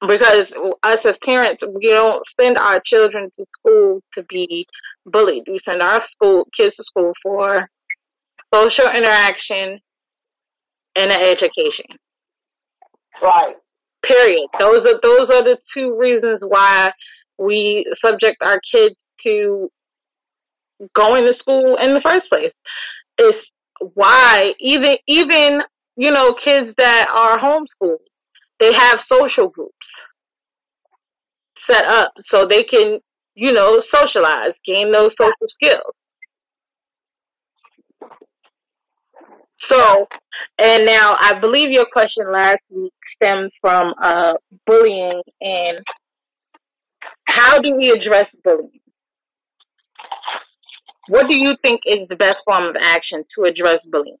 because 0.00 0.46
us 0.82 0.98
as 1.06 1.14
parents, 1.26 1.62
we 1.74 1.88
don't 1.88 2.22
send 2.40 2.58
our 2.58 2.80
children 2.84 3.30
to 3.38 3.44
school 3.58 4.00
to 4.16 4.24
be 4.28 4.66
bullied. 5.06 5.44
We 5.46 5.60
send 5.68 5.82
our 5.82 6.02
school 6.14 6.46
kids 6.58 6.74
to 6.76 6.84
school 6.88 7.12
for 7.22 7.68
social 8.52 8.90
interaction 8.94 9.80
and 10.96 11.10
an 11.10 11.20
education. 11.20 11.98
Right. 13.22 13.56
Period. 14.04 14.48
Those 14.58 14.80
are 14.86 15.00
those 15.02 15.28
are 15.32 15.44
the 15.44 15.56
two 15.76 15.96
reasons 15.98 16.40
why 16.46 16.90
we 17.38 17.86
subject 18.04 18.36
our 18.42 18.60
kids 18.72 18.94
to 19.26 19.70
going 20.94 21.24
to 21.24 21.32
school 21.38 21.76
in 21.80 21.94
the 21.94 22.02
first 22.04 22.28
place. 22.28 22.52
It's 23.18 23.38
why 23.94 24.52
even 24.60 24.96
even 25.06 25.60
you 25.96 26.10
know 26.10 26.34
kids 26.44 26.68
that 26.76 27.06
are 27.14 27.38
homeschooled, 27.38 27.98
they 28.60 28.70
have 28.76 28.96
social 29.10 29.48
groups 29.48 29.74
set 31.70 31.84
up 31.86 32.12
so 32.30 32.46
they 32.46 32.64
can 32.64 32.98
you 33.34 33.52
know 33.52 33.82
socialize, 33.92 34.52
gain 34.66 34.92
those 34.92 35.12
social 35.18 35.48
skills. 35.54 35.94
So, 39.70 40.06
and 40.58 40.84
now 40.84 41.14
I 41.18 41.38
believe 41.40 41.70
your 41.70 41.86
question 41.92 42.30
last 42.30 42.60
week 42.70 42.92
stems 43.16 43.52
from 43.60 43.94
uh, 44.00 44.34
bullying 44.66 45.22
and 45.40 45.78
how 47.26 47.58
do 47.58 47.74
we 47.76 47.90
address 47.90 48.26
bullying? 48.42 48.80
What 51.08 51.28
do 51.28 51.36
you 51.36 51.54
think 51.62 51.80
is 51.86 52.08
the 52.08 52.16
best 52.16 52.36
form 52.44 52.64
of 52.64 52.76
action 52.80 53.24
to 53.36 53.44
address 53.44 53.78
bullying? 53.90 54.16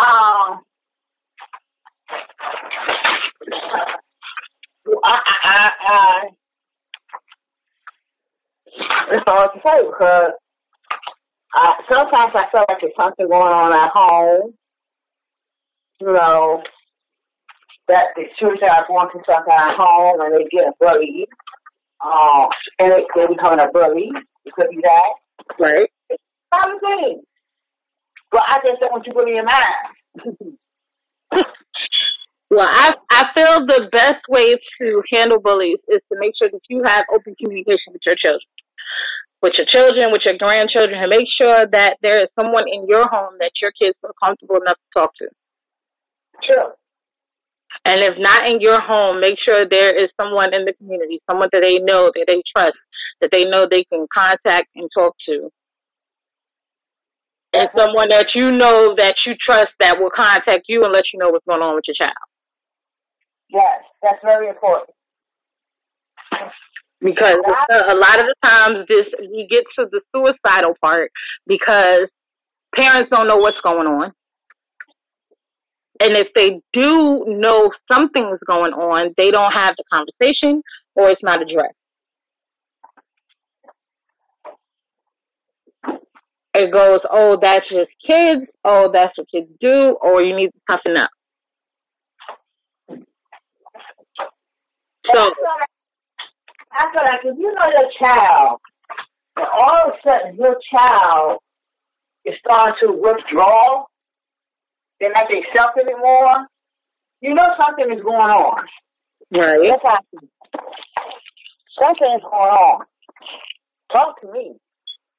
Um, 0.00 0.62
I, 5.04 5.16
I, 5.42 5.44
I, 5.44 5.70
I, 5.86 6.28
it's 9.10 9.24
hard 9.26 9.50
to 9.54 9.60
say 9.64 9.78
because 9.86 10.32
sometimes 11.90 12.32
I 12.34 12.44
feel 12.50 12.64
like 12.68 12.78
there's 12.80 12.92
something 12.98 13.28
going 13.28 13.52
on 13.52 13.72
at 13.72 13.90
home. 13.94 14.54
You 16.00 16.12
know, 16.12 16.62
that 17.88 18.14
the 18.14 18.24
children 18.38 18.70
are 18.70 18.86
going 18.86 19.08
through 19.10 19.22
something 19.26 19.52
at 19.52 19.76
home 19.76 20.20
and 20.20 20.34
they 20.34 20.44
get 20.50 20.78
bullied. 20.78 21.28
Um, 22.04 22.46
and 22.78 22.92
they, 22.92 23.04
they 23.16 23.26
becoming 23.26 23.58
a 23.58 23.72
bully. 23.72 24.08
It 24.44 24.52
could 24.54 24.70
be 24.70 24.80
that. 24.82 25.12
Right. 25.58 25.90
Other 26.52 26.78
things. 26.80 27.24
But 28.30 28.42
I 28.46 28.60
just 28.64 28.80
don't 28.80 28.92
want 28.92 29.06
you 29.06 29.20
in 29.22 29.34
your 29.34 29.44
mind. 29.44 30.56
Well, 32.50 32.66
I 32.66 32.92
I 33.10 33.24
feel 33.34 33.66
the 33.66 33.88
best 33.92 34.24
way 34.28 34.56
to 34.80 35.02
handle 35.12 35.38
bullies 35.38 35.78
is 35.88 36.00
to 36.10 36.18
make 36.18 36.32
sure 36.38 36.48
that 36.50 36.60
you 36.68 36.82
have 36.82 37.04
open 37.12 37.34
communication 37.42 37.92
with 37.92 38.00
your 38.06 38.16
children, 38.16 38.40
with 39.42 39.54
your 39.56 39.66
children, 39.66 40.10
with 40.10 40.22
your 40.24 40.36
grandchildren, 40.36 40.98
and 40.98 41.10
make 41.10 41.26
sure 41.30 41.66
that 41.70 41.96
there 42.02 42.22
is 42.22 42.28
someone 42.34 42.64
in 42.66 42.86
your 42.88 43.06
home 43.08 43.34
that 43.40 43.52
your 43.62 43.72
kids 43.72 43.96
feel 44.00 44.12
comfortable 44.22 44.56
enough 44.56 44.76
to 44.76 45.00
talk 45.00 45.12
to. 45.18 45.28
Sure. 46.42 46.74
And 47.84 48.00
if 48.00 48.14
not 48.18 48.48
in 48.48 48.60
your 48.60 48.80
home, 48.80 49.20
make 49.20 49.36
sure 49.44 49.64
there 49.64 49.96
is 50.02 50.10
someone 50.20 50.54
in 50.54 50.64
the 50.64 50.72
community, 50.72 51.20
someone 51.30 51.48
that 51.52 51.62
they 51.62 51.78
know, 51.78 52.10
that 52.14 52.24
they 52.26 52.42
trust, 52.56 52.76
that 53.20 53.30
they 53.30 53.44
know 53.44 53.66
they 53.70 53.84
can 53.84 54.06
contact 54.12 54.68
and 54.74 54.88
talk 54.92 55.14
to. 55.28 55.50
And 57.52 57.68
someone 57.76 58.08
that 58.08 58.28
you 58.34 58.50
know 58.50 58.94
that 58.96 59.14
you 59.26 59.34
trust 59.48 59.68
that 59.80 59.96
will 59.98 60.10
contact 60.14 60.64
you 60.68 60.84
and 60.84 60.92
let 60.92 61.04
you 61.12 61.18
know 61.18 61.30
what's 61.30 61.46
going 61.46 61.62
on 61.62 61.76
with 61.76 61.84
your 61.86 61.96
child. 61.98 62.12
Yes, 63.48 63.82
that's 64.02 64.20
very 64.22 64.48
important. 64.48 64.90
Because 67.00 67.36
a 67.70 67.94
lot 67.94 68.20
of 68.20 68.26
the 68.26 68.34
times 68.42 68.86
this 68.88 69.06
we 69.20 69.46
get 69.48 69.62
to 69.78 69.86
the 69.90 70.00
suicidal 70.14 70.74
part 70.82 71.12
because 71.46 72.08
parents 72.74 73.08
don't 73.10 73.28
know 73.28 73.36
what's 73.36 73.60
going 73.64 73.86
on. 73.86 74.12
And 76.00 76.16
if 76.16 76.28
they 76.34 76.60
do 76.72 77.24
know 77.26 77.70
something's 77.90 78.40
going 78.46 78.72
on, 78.72 79.14
they 79.16 79.30
don't 79.30 79.52
have 79.52 79.74
the 79.76 79.84
conversation 79.92 80.62
or 80.94 81.10
it's 81.10 81.22
not 81.22 81.40
addressed. 81.42 81.74
It 86.54 86.72
goes, 86.72 86.98
oh, 87.08 87.36
that's 87.40 87.68
just 87.70 87.90
kids. 88.04 88.50
Oh, 88.64 88.90
that's 88.92 89.12
what 89.16 89.28
kids 89.30 89.48
do. 89.60 89.96
Or 90.00 90.22
you 90.22 90.34
need 90.34 90.48
to 90.48 90.60
toughen 90.68 90.96
up. 90.96 91.10
So, 95.14 95.30
I 96.72 96.92
feel 96.92 97.02
like 97.04 97.20
if 97.24 97.38
you 97.38 97.52
know 97.52 97.66
your 97.72 97.90
child, 97.98 98.60
and 99.36 99.46
all 99.52 99.88
of 99.88 99.94
a 99.94 100.08
sudden 100.08 100.36
your 100.36 100.56
child 100.70 101.38
is 102.24 102.34
starting 102.44 102.74
to 102.82 102.92
withdraw, 102.92 103.84
they're 105.00 105.12
not 105.12 105.28
themselves 105.30 105.78
anymore, 105.80 106.46
you 107.20 107.34
know 107.34 107.48
something 107.58 107.96
is 107.96 108.02
going 108.02 108.16
on. 108.16 108.64
right. 109.32 109.58
That's 109.62 109.82
how 109.82 109.94
I 109.94 110.00
feel. 110.10 110.28
Something 111.80 112.14
is 112.16 112.22
going 112.22 112.50
on. 112.50 112.84
Talk 113.92 114.20
to 114.20 114.32
me. 114.32 114.54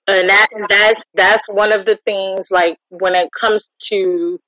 And 0.08 0.30
that 0.30 0.48
that's 0.68 1.02
that's 1.14 1.44
one 1.48 1.72
of 1.78 1.86
the 1.86 1.98
things 2.04 2.42
like 2.50 2.78
when 2.90 3.14
it 3.16 3.30
comes 3.40 3.62
to 3.92 4.40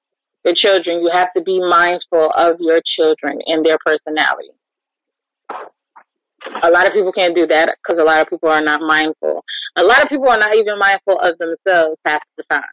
your 0.43 0.55
children, 0.55 1.01
you 1.01 1.11
have 1.13 1.31
to 1.35 1.43
be 1.43 1.59
mindful 1.59 2.31
of 2.35 2.57
your 2.59 2.81
children 2.97 3.39
and 3.45 3.63
their 3.65 3.77
personality. 3.85 4.49
A 6.63 6.69
lot 6.69 6.87
of 6.87 6.93
people 6.93 7.11
can't 7.11 7.35
do 7.35 7.45
that 7.47 7.77
because 7.77 8.01
a 8.01 8.05
lot 8.05 8.21
of 8.21 8.27
people 8.27 8.49
are 8.49 8.63
not 8.63 8.81
mindful. 8.81 9.43
A 9.77 9.83
lot 9.83 10.01
of 10.01 10.09
people 10.09 10.29
are 10.29 10.39
not 10.39 10.55
even 10.57 10.79
mindful 10.79 11.19
of 11.19 11.37
themselves 11.37 11.97
half 12.05 12.21
the 12.37 12.43
time. 12.49 12.63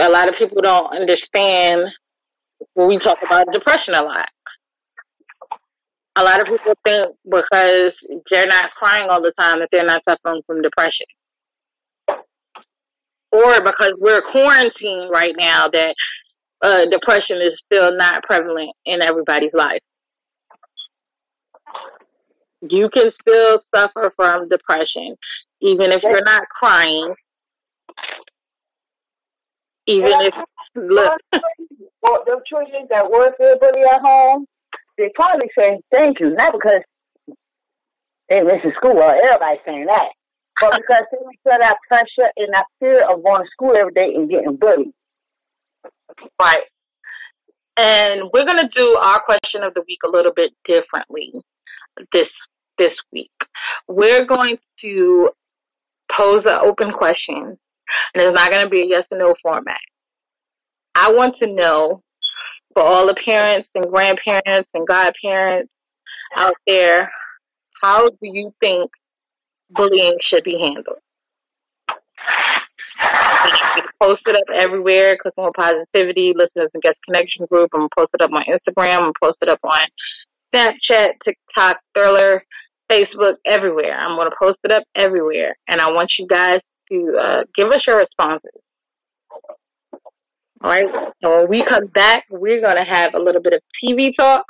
A 0.00 0.08
lot 0.08 0.28
of 0.28 0.34
people 0.38 0.60
don't 0.60 0.92
understand 0.92 1.88
when 2.74 2.88
we 2.88 2.98
talk 2.98 3.18
about 3.24 3.46
depression 3.52 3.94
a 3.94 4.02
lot. 4.02 4.28
A 6.16 6.22
lot 6.22 6.40
of 6.40 6.46
people 6.46 6.74
think 6.84 7.06
because 7.24 7.92
they're 8.30 8.46
not 8.46 8.70
crying 8.78 9.08
all 9.08 9.22
the 9.22 9.32
time 9.38 9.60
that 9.60 9.68
they're 9.72 9.86
not 9.86 10.02
suffering 10.08 10.42
from 10.46 10.60
depression. 10.60 11.06
Or 13.32 13.62
because 13.64 13.94
we're 13.98 14.20
quarantined 14.30 15.10
right 15.10 15.34
now 15.38 15.68
that 15.72 15.94
uh, 16.60 16.84
depression 16.90 17.40
is 17.40 17.58
still 17.64 17.96
not 17.96 18.22
prevalent 18.24 18.70
in 18.84 19.00
everybody's 19.00 19.54
life. 19.54 19.80
You 22.62 22.88
can 22.94 23.10
still 23.20 23.60
suffer 23.74 24.12
from 24.14 24.48
depression, 24.48 25.16
even 25.60 25.90
if 25.90 26.02
you're 26.02 26.24
not 26.24 26.42
crying. 26.48 27.06
Even 29.86 30.12
if, 30.20 30.34
look, 30.76 31.18
Well, 32.02 32.22
the 32.26 32.40
children 32.46 32.86
that 32.90 33.10
work 33.10 33.34
everybody 33.40 33.82
at 33.82 34.00
home, 34.00 34.46
they 34.98 35.10
probably 35.14 35.48
say 35.58 35.80
thank 35.92 36.20
you, 36.20 36.34
not 36.34 36.52
because 36.52 36.82
they 38.28 38.42
miss 38.42 38.62
the 38.64 38.72
school 38.76 38.98
or 38.98 39.14
everybody 39.14 39.58
saying 39.66 39.86
that, 39.86 40.10
but 40.60 40.72
because 40.80 41.04
they 41.10 41.18
feel 41.42 41.58
that 41.58 41.76
pressure 41.88 42.30
and 42.36 42.54
that 42.54 42.66
fear 42.80 43.02
of 43.08 43.22
going 43.22 43.42
to 43.42 43.50
school 43.52 43.72
every 43.78 43.92
day 43.92 44.14
and 44.14 44.30
getting 44.30 44.56
bullied. 44.56 44.92
Right. 46.40 46.66
And 47.76 48.30
we're 48.32 48.44
going 48.44 48.58
to 48.58 48.70
do 48.74 48.96
our 48.96 49.20
question 49.24 49.62
of 49.62 49.74
the 49.74 49.82
week 49.86 50.00
a 50.04 50.10
little 50.10 50.32
bit 50.34 50.52
differently 50.66 51.32
this 52.12 52.28
this 52.78 52.92
week. 53.12 53.30
We're 53.88 54.26
going 54.26 54.58
to 54.82 55.30
pose 56.10 56.42
an 56.44 56.58
open 56.64 56.92
question, 56.92 57.58
and 58.14 58.16
it's 58.16 58.34
not 58.34 58.50
going 58.50 58.64
to 58.64 58.70
be 58.70 58.82
a 58.82 58.86
yes 58.86 59.04
or 59.10 59.18
no 59.18 59.34
format. 59.42 59.80
I 60.94 61.10
want 61.10 61.36
to 61.40 61.52
know 61.52 62.02
for 62.74 62.82
all 62.82 63.06
the 63.06 63.20
parents 63.24 63.68
and 63.74 63.84
grandparents 63.90 64.68
and 64.74 64.86
godparents 64.86 65.70
out 66.36 66.54
there, 66.66 67.10
how 67.82 68.08
do 68.08 68.16
you 68.22 68.52
think 68.60 68.86
bullying 69.70 70.16
should 70.30 70.44
be 70.44 70.58
handled? 70.60 70.98
post 74.00 74.22
it 74.26 74.36
up 74.36 74.50
everywhere. 74.54 75.16
Click 75.20 75.34
on 75.36 75.50
Positivity, 75.56 76.34
Listeners 76.34 76.70
and 76.74 76.82
Guest 76.82 76.98
Connection 77.04 77.46
Group. 77.46 77.70
I'm 77.72 77.80
going 77.80 77.88
to 77.88 77.96
post 77.96 78.10
it 78.14 78.22
up 78.22 78.30
on 78.32 78.42
Instagram. 78.42 78.94
I'm 78.94 79.00
going 79.00 79.12
to 79.14 79.22
post 79.22 79.38
it 79.42 79.48
up 79.48 79.60
on 79.62 79.78
Snapchat, 80.54 81.22
TikTok, 81.24 81.78
Triller, 81.96 82.42
Facebook, 82.92 83.36
everywhere. 83.46 83.96
I'm 83.96 84.16
going 84.16 84.28
to 84.28 84.36
post 84.38 84.58
it 84.64 84.70
up 84.70 84.82
everywhere. 84.94 85.56
And 85.66 85.80
I 85.80 85.88
want 85.88 86.10
you 86.18 86.26
guys 86.26 86.60
to 86.90 87.16
uh, 87.18 87.42
give 87.56 87.68
us 87.68 87.80
your 87.86 87.98
responses. 87.98 88.50
All 90.62 90.70
right. 90.70 90.84
So 91.22 91.38
when 91.38 91.48
we 91.48 91.64
come 91.66 91.86
back, 91.86 92.24
we're 92.30 92.60
going 92.60 92.76
to 92.76 92.84
have 92.84 93.14
a 93.14 93.18
little 93.18 93.40
bit 93.40 93.54
of 93.54 93.60
TV 93.82 94.10
talk. 94.14 94.44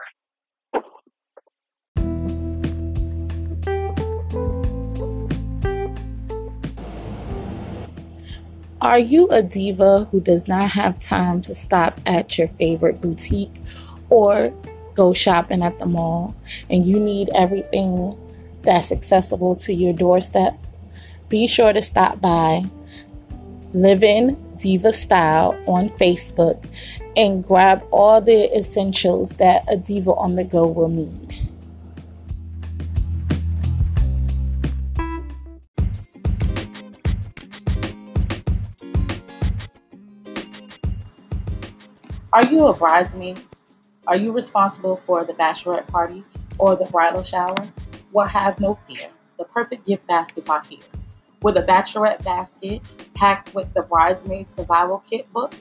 Are 8.80 8.98
you 8.98 9.28
a 9.28 9.44
diva 9.44 10.08
who 10.10 10.20
does 10.20 10.48
not 10.48 10.68
have 10.72 10.98
time 10.98 11.40
to 11.42 11.54
stop 11.54 12.00
at 12.04 12.36
your 12.36 12.48
favorite 12.48 13.00
boutique 13.00 13.54
or 14.10 14.52
go 14.94 15.12
shopping 15.12 15.62
at 15.62 15.78
the 15.78 15.86
mall 15.86 16.34
and 16.68 16.84
you 16.84 16.98
need 16.98 17.30
everything 17.32 18.18
that's 18.62 18.92
accessible 18.92 19.54
to 19.56 19.72
your 19.72 19.92
doorstep? 19.92 20.58
Be 21.28 21.46
sure 21.46 21.72
to 21.72 21.82
stop 21.82 22.20
by 22.20 22.62
Living 23.72 24.36
Diva 24.58 24.92
Style 24.92 25.58
on 25.66 25.88
Facebook 25.88 26.64
and 27.16 27.44
grab 27.44 27.84
all 27.90 28.20
the 28.20 28.56
essentials 28.56 29.30
that 29.34 29.64
a 29.70 29.76
diva 29.76 30.12
on 30.12 30.34
the 30.34 30.44
go 30.44 30.66
will 30.66 30.88
need. 30.88 31.34
Are 42.32 42.44
you 42.44 42.66
a 42.66 42.72
bridesmaid? 42.72 43.42
Are 44.06 44.16
you 44.16 44.32
responsible 44.32 44.96
for 44.96 45.22
the 45.22 45.34
bachelorette 45.34 45.86
party 45.86 46.24
or 46.56 46.76
the 46.76 46.86
bridal 46.86 47.22
shower? 47.22 47.54
Well, 48.12 48.26
have 48.26 48.60
no 48.60 48.74
fear. 48.74 49.08
The 49.38 49.44
perfect 49.44 49.86
gift 49.86 50.06
baskets 50.06 50.48
are 50.48 50.62
here. 50.62 50.84
With 51.40 51.56
a 51.56 51.62
bachelorette 51.62 52.22
basket 52.22 52.82
packed 53.14 53.54
with 53.54 53.72
the 53.72 53.82
bridesmaid 53.82 54.50
survival 54.50 54.98
kit 54.98 55.32
book, 55.32 55.54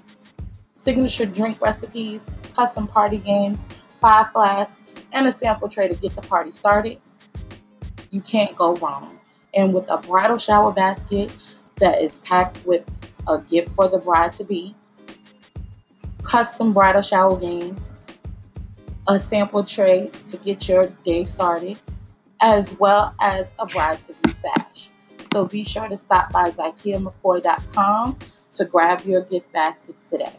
signature 0.74 1.26
drink 1.26 1.62
recipes, 1.62 2.30
custom 2.54 2.88
party 2.88 3.18
games, 3.18 3.66
five 4.02 4.32
flasks, 4.32 4.76
and 5.14 5.28
a 5.28 5.32
sample 5.32 5.70
tray 5.70 5.88
to 5.88 5.96
get 5.96 6.14
the 6.16 6.22
party 6.22 6.52
started, 6.52 7.00
you 8.10 8.20
can't 8.20 8.56
go 8.56 8.76
wrong. 8.76 9.18
And 9.54 9.74
with 9.74 9.90
a 9.90 9.98
bridal 9.98 10.38
shower 10.38 10.72
basket 10.72 11.36
that 11.78 12.02
is 12.02 12.18
packed 12.20 12.66
with 12.66 12.84
a 13.28 13.40
gift 13.40 13.74
for 13.76 13.88
the 13.88 13.98
bride 13.98 14.34
to 14.34 14.44
be, 14.44 14.76
custom 16.22 16.74
bridal 16.74 17.02
shower 17.02 17.40
games, 17.40 17.92
a 19.08 19.18
sample 19.18 19.64
tray 19.64 20.12
to 20.28 20.38
get 20.38 20.68
your 20.68 20.88
day 21.04 21.24
started, 21.24 21.80
as 22.42 22.78
well 22.80 23.16
as 23.22 23.54
a 23.60 23.66
bride 23.66 24.02
to 24.04 24.14
be 24.24 24.32
sash. 24.32 24.90
So 25.32 25.46
be 25.46 25.64
sure 25.64 25.88
to 25.88 25.98
stop 25.98 26.32
by 26.32 26.50
ZykeiaMcCoy.com 26.50 28.18
to 28.54 28.66
grab 28.66 29.02
your 29.06 29.22
gift 29.22 29.54
baskets 29.54 30.02
today. 30.10 30.34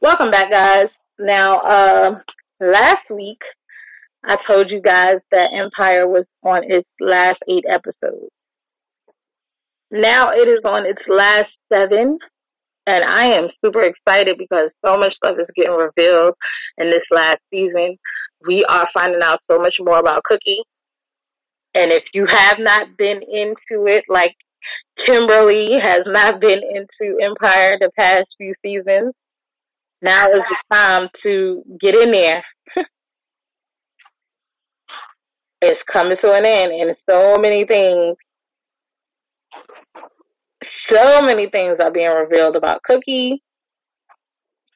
Welcome 0.00 0.30
back, 0.30 0.50
guys. 0.50 0.88
Now, 1.18 1.60
uh, 1.60 2.10
last 2.60 3.10
week 3.10 3.40
I 4.22 4.36
told 4.46 4.70
you 4.70 4.80
guys 4.80 5.16
that 5.32 5.50
Empire 5.52 6.06
was 6.08 6.24
on 6.42 6.62
its 6.64 6.88
last 7.00 7.38
eight 7.48 7.64
episodes. 7.68 8.30
Now 9.90 10.30
it 10.34 10.48
is 10.48 10.60
on 10.66 10.86
its 10.86 11.02
last 11.08 11.50
seven, 11.72 12.18
and 12.86 13.04
I 13.04 13.36
am 13.38 13.48
super 13.64 13.82
excited 13.82 14.36
because 14.38 14.70
so 14.84 14.96
much 14.98 15.14
stuff 15.16 15.36
is 15.38 15.48
getting 15.56 15.72
revealed 15.72 16.34
in 16.78 16.90
this 16.90 17.04
last 17.10 17.38
season. 17.50 17.96
We 18.46 18.64
are 18.68 18.86
finding 18.92 19.22
out 19.22 19.40
so 19.50 19.58
much 19.58 19.76
more 19.80 19.98
about 19.98 20.24
Cookie. 20.24 20.62
And 21.74 21.90
if 21.90 22.04
you 22.12 22.26
have 22.28 22.56
not 22.58 22.96
been 22.96 23.20
into 23.22 23.86
it, 23.86 24.04
like 24.08 24.36
Kimberly 25.04 25.78
has 25.82 26.04
not 26.06 26.40
been 26.40 26.60
into 26.62 27.18
Empire 27.22 27.78
the 27.80 27.90
past 27.98 28.28
few 28.38 28.54
seasons, 28.62 29.14
now 30.02 30.24
is 30.26 30.44
the 30.48 30.56
time 30.74 31.08
to 31.22 31.62
get 31.80 31.96
in 31.96 32.12
there. 32.12 32.44
it's 35.62 35.80
coming 35.90 36.16
to 36.22 36.32
an 36.32 36.44
end, 36.44 36.72
and 36.72 36.96
so 37.08 37.40
many 37.40 37.64
things, 37.66 38.16
so 40.92 41.22
many 41.22 41.48
things 41.48 41.76
are 41.80 41.92
being 41.92 42.08
revealed 42.08 42.56
about 42.56 42.82
Cookie, 42.82 43.42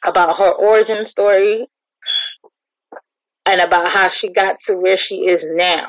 about 0.04 0.36
her 0.38 0.52
origin 0.52 1.06
story, 1.10 1.66
and 3.46 3.60
about 3.60 3.92
how 3.92 4.08
she 4.20 4.32
got 4.32 4.56
to 4.66 4.76
where 4.76 4.98
she 5.08 5.16
is 5.16 5.40
now. 5.54 5.88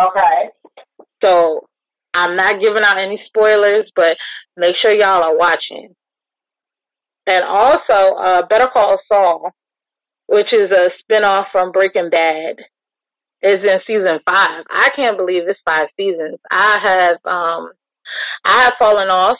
Okay. 0.00 0.50
So 1.22 1.66
I'm 2.14 2.36
not 2.36 2.60
giving 2.60 2.82
out 2.82 2.98
any 2.98 3.20
spoilers, 3.26 3.84
but 3.94 4.16
make 4.56 4.74
sure 4.82 4.92
y'all 4.92 5.22
are 5.22 5.36
watching. 5.36 5.94
And 7.26 7.42
also, 7.42 8.14
uh, 8.16 8.46
Better 8.46 8.68
Call 8.72 8.98
Saul, 9.10 9.50
which 10.26 10.52
is 10.52 10.70
a 10.70 10.90
spinoff 11.00 11.46
from 11.52 11.72
Breaking 11.72 12.10
Bad, 12.10 12.56
is 13.42 13.56
in 13.56 13.80
season 13.86 14.20
five. 14.26 14.64
I 14.70 14.88
can't 14.96 15.16
believe 15.16 15.42
it's 15.46 15.60
five 15.64 15.88
seasons. 15.98 16.38
I 16.50 16.78
have, 16.82 17.32
um, 17.32 17.72
I 18.44 18.62
have 18.64 18.72
fallen 18.78 19.08
off 19.08 19.38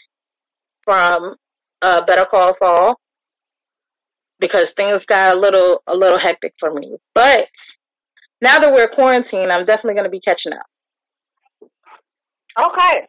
from, 0.85 1.37
uh, 1.83 2.01
Better 2.07 2.27
Call 2.31 2.55
Saul 2.59 2.95
because 4.41 4.67
things 4.77 5.03
got 5.09 5.35
a 5.37 5.39
little, 5.39 5.83
a 5.87 5.95
little 5.95 6.19
hectic 6.19 6.55
for 6.61 6.73
me. 6.73 6.97
But 7.15 7.47
now 8.41 8.59
that 8.59 8.73
we're 8.73 8.89
quarantined, 8.95 9.51
I'm 9.51 9.67
definitely 9.67 9.95
going 9.95 10.05
to 10.05 10.11
be 10.11 10.21
catching 10.21 10.53
up. 10.53 10.67
Okay. 12.59 13.07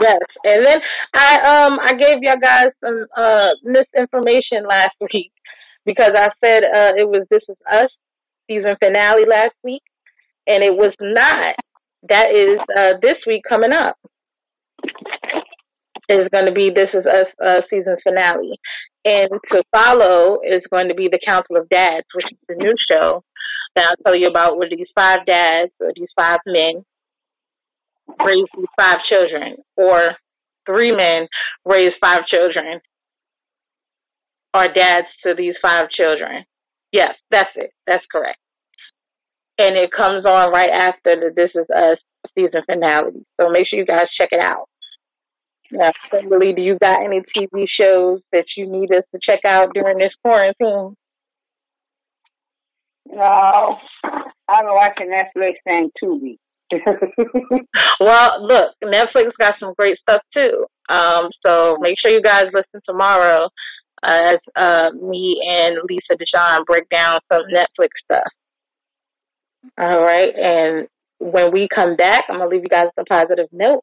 Yes, 0.00 0.20
and 0.44 0.66
then 0.66 0.78
I 1.14 1.66
um 1.66 1.78
I 1.80 1.92
gave 1.94 2.18
y'all 2.20 2.38
guys 2.40 2.70
some 2.84 3.06
uh 3.16 3.50
misinformation 3.62 4.66
last 4.68 4.94
week 5.14 5.30
because 5.84 6.10
I 6.16 6.30
said 6.44 6.64
uh 6.64 6.92
it 6.96 7.08
was 7.08 7.24
This 7.30 7.42
Is 7.48 7.56
Us 7.70 7.90
season 8.50 8.76
finale 8.80 9.24
last 9.28 9.54
week, 9.62 9.82
and 10.48 10.64
it 10.64 10.72
was 10.74 10.92
not. 11.00 11.54
That 12.08 12.26
is 12.30 12.58
uh 12.76 12.98
this 13.00 13.16
week 13.26 13.42
coming 13.48 13.72
up. 13.72 13.96
Is 16.10 16.28
going 16.32 16.46
to 16.46 16.52
be 16.52 16.70
This 16.70 16.88
Is 16.94 17.04
Us 17.04 17.26
uh, 17.44 17.60
season 17.68 17.96
finale, 18.02 18.58
and 19.04 19.28
to 19.52 19.62
follow 19.70 20.40
is 20.42 20.62
going 20.70 20.88
to 20.88 20.94
be 20.94 21.08
The 21.12 21.20
Council 21.26 21.56
of 21.58 21.68
Dads, 21.68 22.06
which 22.14 22.24
is 22.32 22.38
the 22.48 22.54
new 22.54 22.72
show 22.90 23.22
that 23.76 23.90
I'll 23.90 24.04
tell 24.04 24.18
you 24.18 24.28
about, 24.28 24.56
where 24.56 24.70
these 24.70 24.88
five 24.94 25.26
dads 25.26 25.72
or 25.80 25.92
these 25.94 26.08
five 26.16 26.38
men 26.46 26.84
raise 28.24 28.46
these 28.56 28.66
five 28.80 28.96
children, 29.10 29.56
or 29.76 30.16
three 30.64 30.92
men 30.92 31.28
raise 31.66 31.92
five 32.00 32.24
children, 32.32 32.80
or 34.54 34.66
dads 34.68 35.08
to 35.26 35.34
these 35.36 35.54
five 35.62 35.90
children. 35.90 36.44
Yes, 36.90 37.14
that's 37.30 37.50
it. 37.56 37.70
That's 37.86 38.04
correct. 38.10 38.38
And 39.58 39.76
it 39.76 39.90
comes 39.90 40.24
on 40.24 40.52
right 40.52 40.70
after 40.70 41.16
the 41.16 41.32
This 41.36 41.50
Is 41.54 41.66
Us 41.68 41.98
season 42.34 42.62
finale. 42.64 43.26
So 43.38 43.50
make 43.50 43.66
sure 43.68 43.78
you 43.78 43.84
guys 43.84 44.06
check 44.18 44.30
it 44.32 44.40
out. 44.40 44.67
Now, 45.70 45.92
Kimberly, 46.10 46.54
do 46.54 46.62
you 46.62 46.78
got 46.80 47.04
any 47.04 47.20
TV 47.20 47.66
shows 47.68 48.20
that 48.32 48.46
you 48.56 48.70
need 48.70 48.90
us 48.92 49.04
to 49.12 49.20
check 49.22 49.40
out 49.44 49.74
during 49.74 49.98
this 49.98 50.12
quarantine? 50.24 50.94
No. 53.06 53.76
I've 54.48 54.64
been 54.64 54.74
watching 54.74 55.10
Netflix 55.10 55.54
and 55.66 55.90
Tubi. 56.02 56.36
well, 58.00 58.46
look, 58.46 58.72
Netflix 58.84 59.30
got 59.38 59.54
some 59.60 59.74
great 59.78 59.98
stuff 59.98 60.22
too. 60.36 60.66
Um, 60.88 61.28
so 61.44 61.76
make 61.80 61.96
sure 62.00 62.12
you 62.12 62.22
guys 62.22 62.44
listen 62.52 62.80
tomorrow 62.86 63.48
as 64.02 64.38
uh, 64.54 64.90
me 64.92 65.40
and 65.48 65.76
Lisa 65.88 66.16
Deshawn 66.16 66.64
break 66.66 66.88
down 66.88 67.20
some 67.30 67.42
Netflix 67.52 67.88
stuff. 68.04 68.32
All 69.78 70.02
right, 70.02 70.32
and 70.34 70.88
when 71.18 71.52
we 71.52 71.68
come 71.74 71.96
back, 71.96 72.24
I'm 72.28 72.38
gonna 72.38 72.50
leave 72.50 72.60
you 72.62 72.68
guys 72.70 72.88
a 72.98 73.04
positive 73.04 73.48
note. 73.52 73.82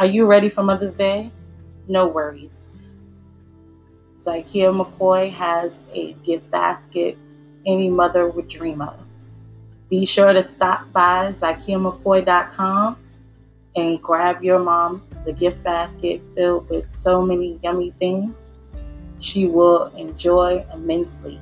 Are 0.00 0.06
you 0.06 0.24
ready 0.24 0.48
for 0.48 0.62
Mother's 0.62 0.96
Day? 0.96 1.30
No 1.86 2.06
worries. 2.06 2.70
Zykeia 4.18 4.72
McCoy 4.72 5.30
has 5.30 5.82
a 5.92 6.14
gift 6.24 6.50
basket 6.50 7.18
any 7.66 7.90
mother 7.90 8.26
would 8.26 8.48
dream 8.48 8.80
of. 8.80 8.98
Be 9.90 10.06
sure 10.06 10.32
to 10.32 10.42
stop 10.42 10.90
by 10.94 11.32
ZykeiaMcCoy.com 11.32 12.96
and 13.76 14.02
grab 14.02 14.42
your 14.42 14.58
mom 14.58 15.02
the 15.26 15.34
gift 15.34 15.62
basket 15.62 16.22
filled 16.34 16.70
with 16.70 16.90
so 16.90 17.20
many 17.20 17.58
yummy 17.62 17.92
things 17.98 18.52
she 19.18 19.48
will 19.48 19.94
enjoy 19.96 20.64
immensely, 20.72 21.38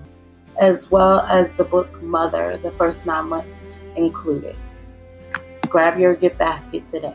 as 0.60 0.90
well 0.90 1.20
as 1.20 1.48
the 1.52 1.62
book 1.62 2.02
Mother, 2.02 2.58
the 2.60 2.72
first 2.72 3.06
nine 3.06 3.28
months 3.28 3.64
included. 3.94 4.56
Grab 5.68 6.00
your 6.00 6.16
gift 6.16 6.38
basket 6.38 6.84
today. 6.88 7.14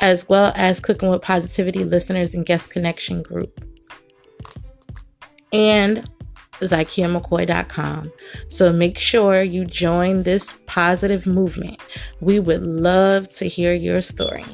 as 0.00 0.28
well 0.28 0.52
as 0.56 0.80
Cooking 0.80 1.10
with 1.10 1.22
Positivity 1.22 1.84
listeners 1.84 2.34
and 2.34 2.46
guest 2.46 2.70
connection 2.70 3.22
group. 3.22 3.64
And 5.52 6.08
ZykeiaMcCoy.com. 6.60 8.12
So 8.48 8.72
make 8.72 8.98
sure 8.98 9.42
you 9.42 9.64
join 9.64 10.24
this 10.24 10.54
positive 10.66 11.26
movement. 11.26 11.80
We 12.20 12.38
would 12.40 12.62
love 12.62 13.32
to 13.34 13.46
hear 13.46 13.74
your 13.74 14.02
story. 14.02 14.44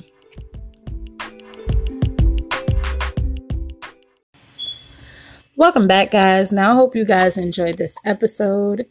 Welcome 5.56 5.86
back, 5.86 6.10
guys. 6.10 6.52
Now, 6.52 6.72
I 6.72 6.74
hope 6.74 6.96
you 6.96 7.04
guys 7.04 7.36
enjoyed 7.36 7.78
this 7.78 7.96
episode. 8.04 8.86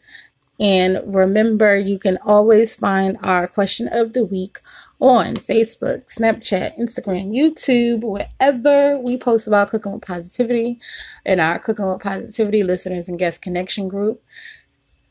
And 0.58 1.00
remember, 1.04 1.76
you 1.76 1.98
can 1.98 2.18
always 2.24 2.74
find 2.74 3.18
our 3.22 3.46
question 3.46 3.88
of 3.92 4.12
the 4.12 4.24
week 4.24 4.58
on 5.00 5.34
Facebook, 5.34 6.06
Snapchat, 6.06 6.78
Instagram, 6.78 7.30
YouTube, 7.30 8.02
wherever 8.02 8.98
we 8.98 9.18
post 9.18 9.46
about 9.46 9.70
cooking 9.70 9.92
with 9.92 10.02
positivity 10.02 10.80
in 11.24 11.40
our 11.40 11.58
cooking 11.58 11.88
with 11.88 12.00
positivity 12.00 12.62
listeners 12.62 13.08
and 13.08 13.18
guest 13.18 13.42
connection 13.42 13.88
group. 13.88 14.22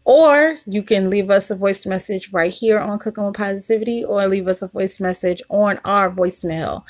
Or 0.05 0.57
you 0.65 0.83
can 0.83 1.09
leave 1.09 1.29
us 1.29 1.49
a 1.49 1.55
voice 1.55 1.85
message 1.85 2.33
right 2.33 2.51
here 2.51 2.77
on 2.77 2.99
Cooking 2.99 3.25
with 3.25 3.35
Positivity 3.35 4.03
or 4.03 4.27
leave 4.27 4.47
us 4.47 4.61
a 4.61 4.67
voice 4.67 4.99
message 4.99 5.41
on 5.49 5.79
our 5.85 6.11
voicemail. 6.11 6.83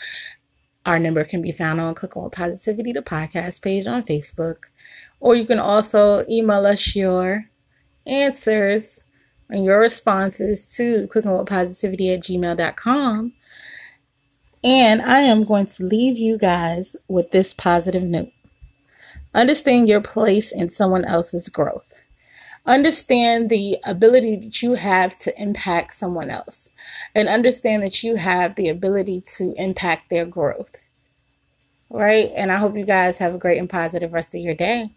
Our 0.85 0.97
number 0.97 1.23
can 1.23 1.41
be 1.41 1.51
found 1.51 1.79
on 1.79 1.93
Cooking 1.93 2.23
with 2.23 2.33
Positivity, 2.33 2.91
the 2.91 3.01
podcast 3.01 3.61
page 3.61 3.85
on 3.85 4.01
Facebook. 4.03 4.63
Or 5.19 5.35
you 5.35 5.45
can 5.45 5.59
also 5.59 6.25
email 6.27 6.65
us 6.65 6.95
your 6.95 7.45
answers 8.07 9.02
and 9.53 9.63
your 9.63 9.79
responses 9.79 10.65
to 10.65 11.07
cookingwithpositivity 11.07 12.13
at 12.13 12.21
gmail.com. 12.21 13.33
And 14.63 15.01
I 15.01 15.19
am 15.19 15.43
going 15.43 15.67
to 15.67 15.83
leave 15.83 16.17
you 16.17 16.39
guys 16.39 16.95
with 17.07 17.29
this 17.29 17.53
positive 17.53 18.01
note. 18.01 18.31
Understand 19.35 19.87
your 19.87 20.01
place 20.01 20.51
in 20.51 20.71
someone 20.71 21.05
else's 21.05 21.49
growth. 21.49 21.93
Understand 22.65 23.49
the 23.49 23.77
ability 23.85 24.37
that 24.37 24.61
you 24.63 24.73
have 24.73 25.17
to 25.19 25.41
impact 25.41 25.93
someone 25.93 26.31
else 26.31 26.69
and 27.13 27.27
understand 27.27 27.83
that 27.83 28.01
you 28.03 28.15
have 28.15 28.55
the 28.55 28.69
ability 28.69 29.21
to 29.37 29.53
impact 29.57 30.09
their 30.09 30.25
growth. 30.25 30.77
Right? 31.91 32.31
And 32.35 32.51
I 32.51 32.55
hope 32.57 32.75
you 32.75 32.85
guys 32.85 33.19
have 33.19 33.35
a 33.35 33.39
great 33.39 33.59
and 33.59 33.69
positive 33.69 34.13
rest 34.13 34.33
of 34.33 34.41
your 34.41 34.55
day. 34.55 34.89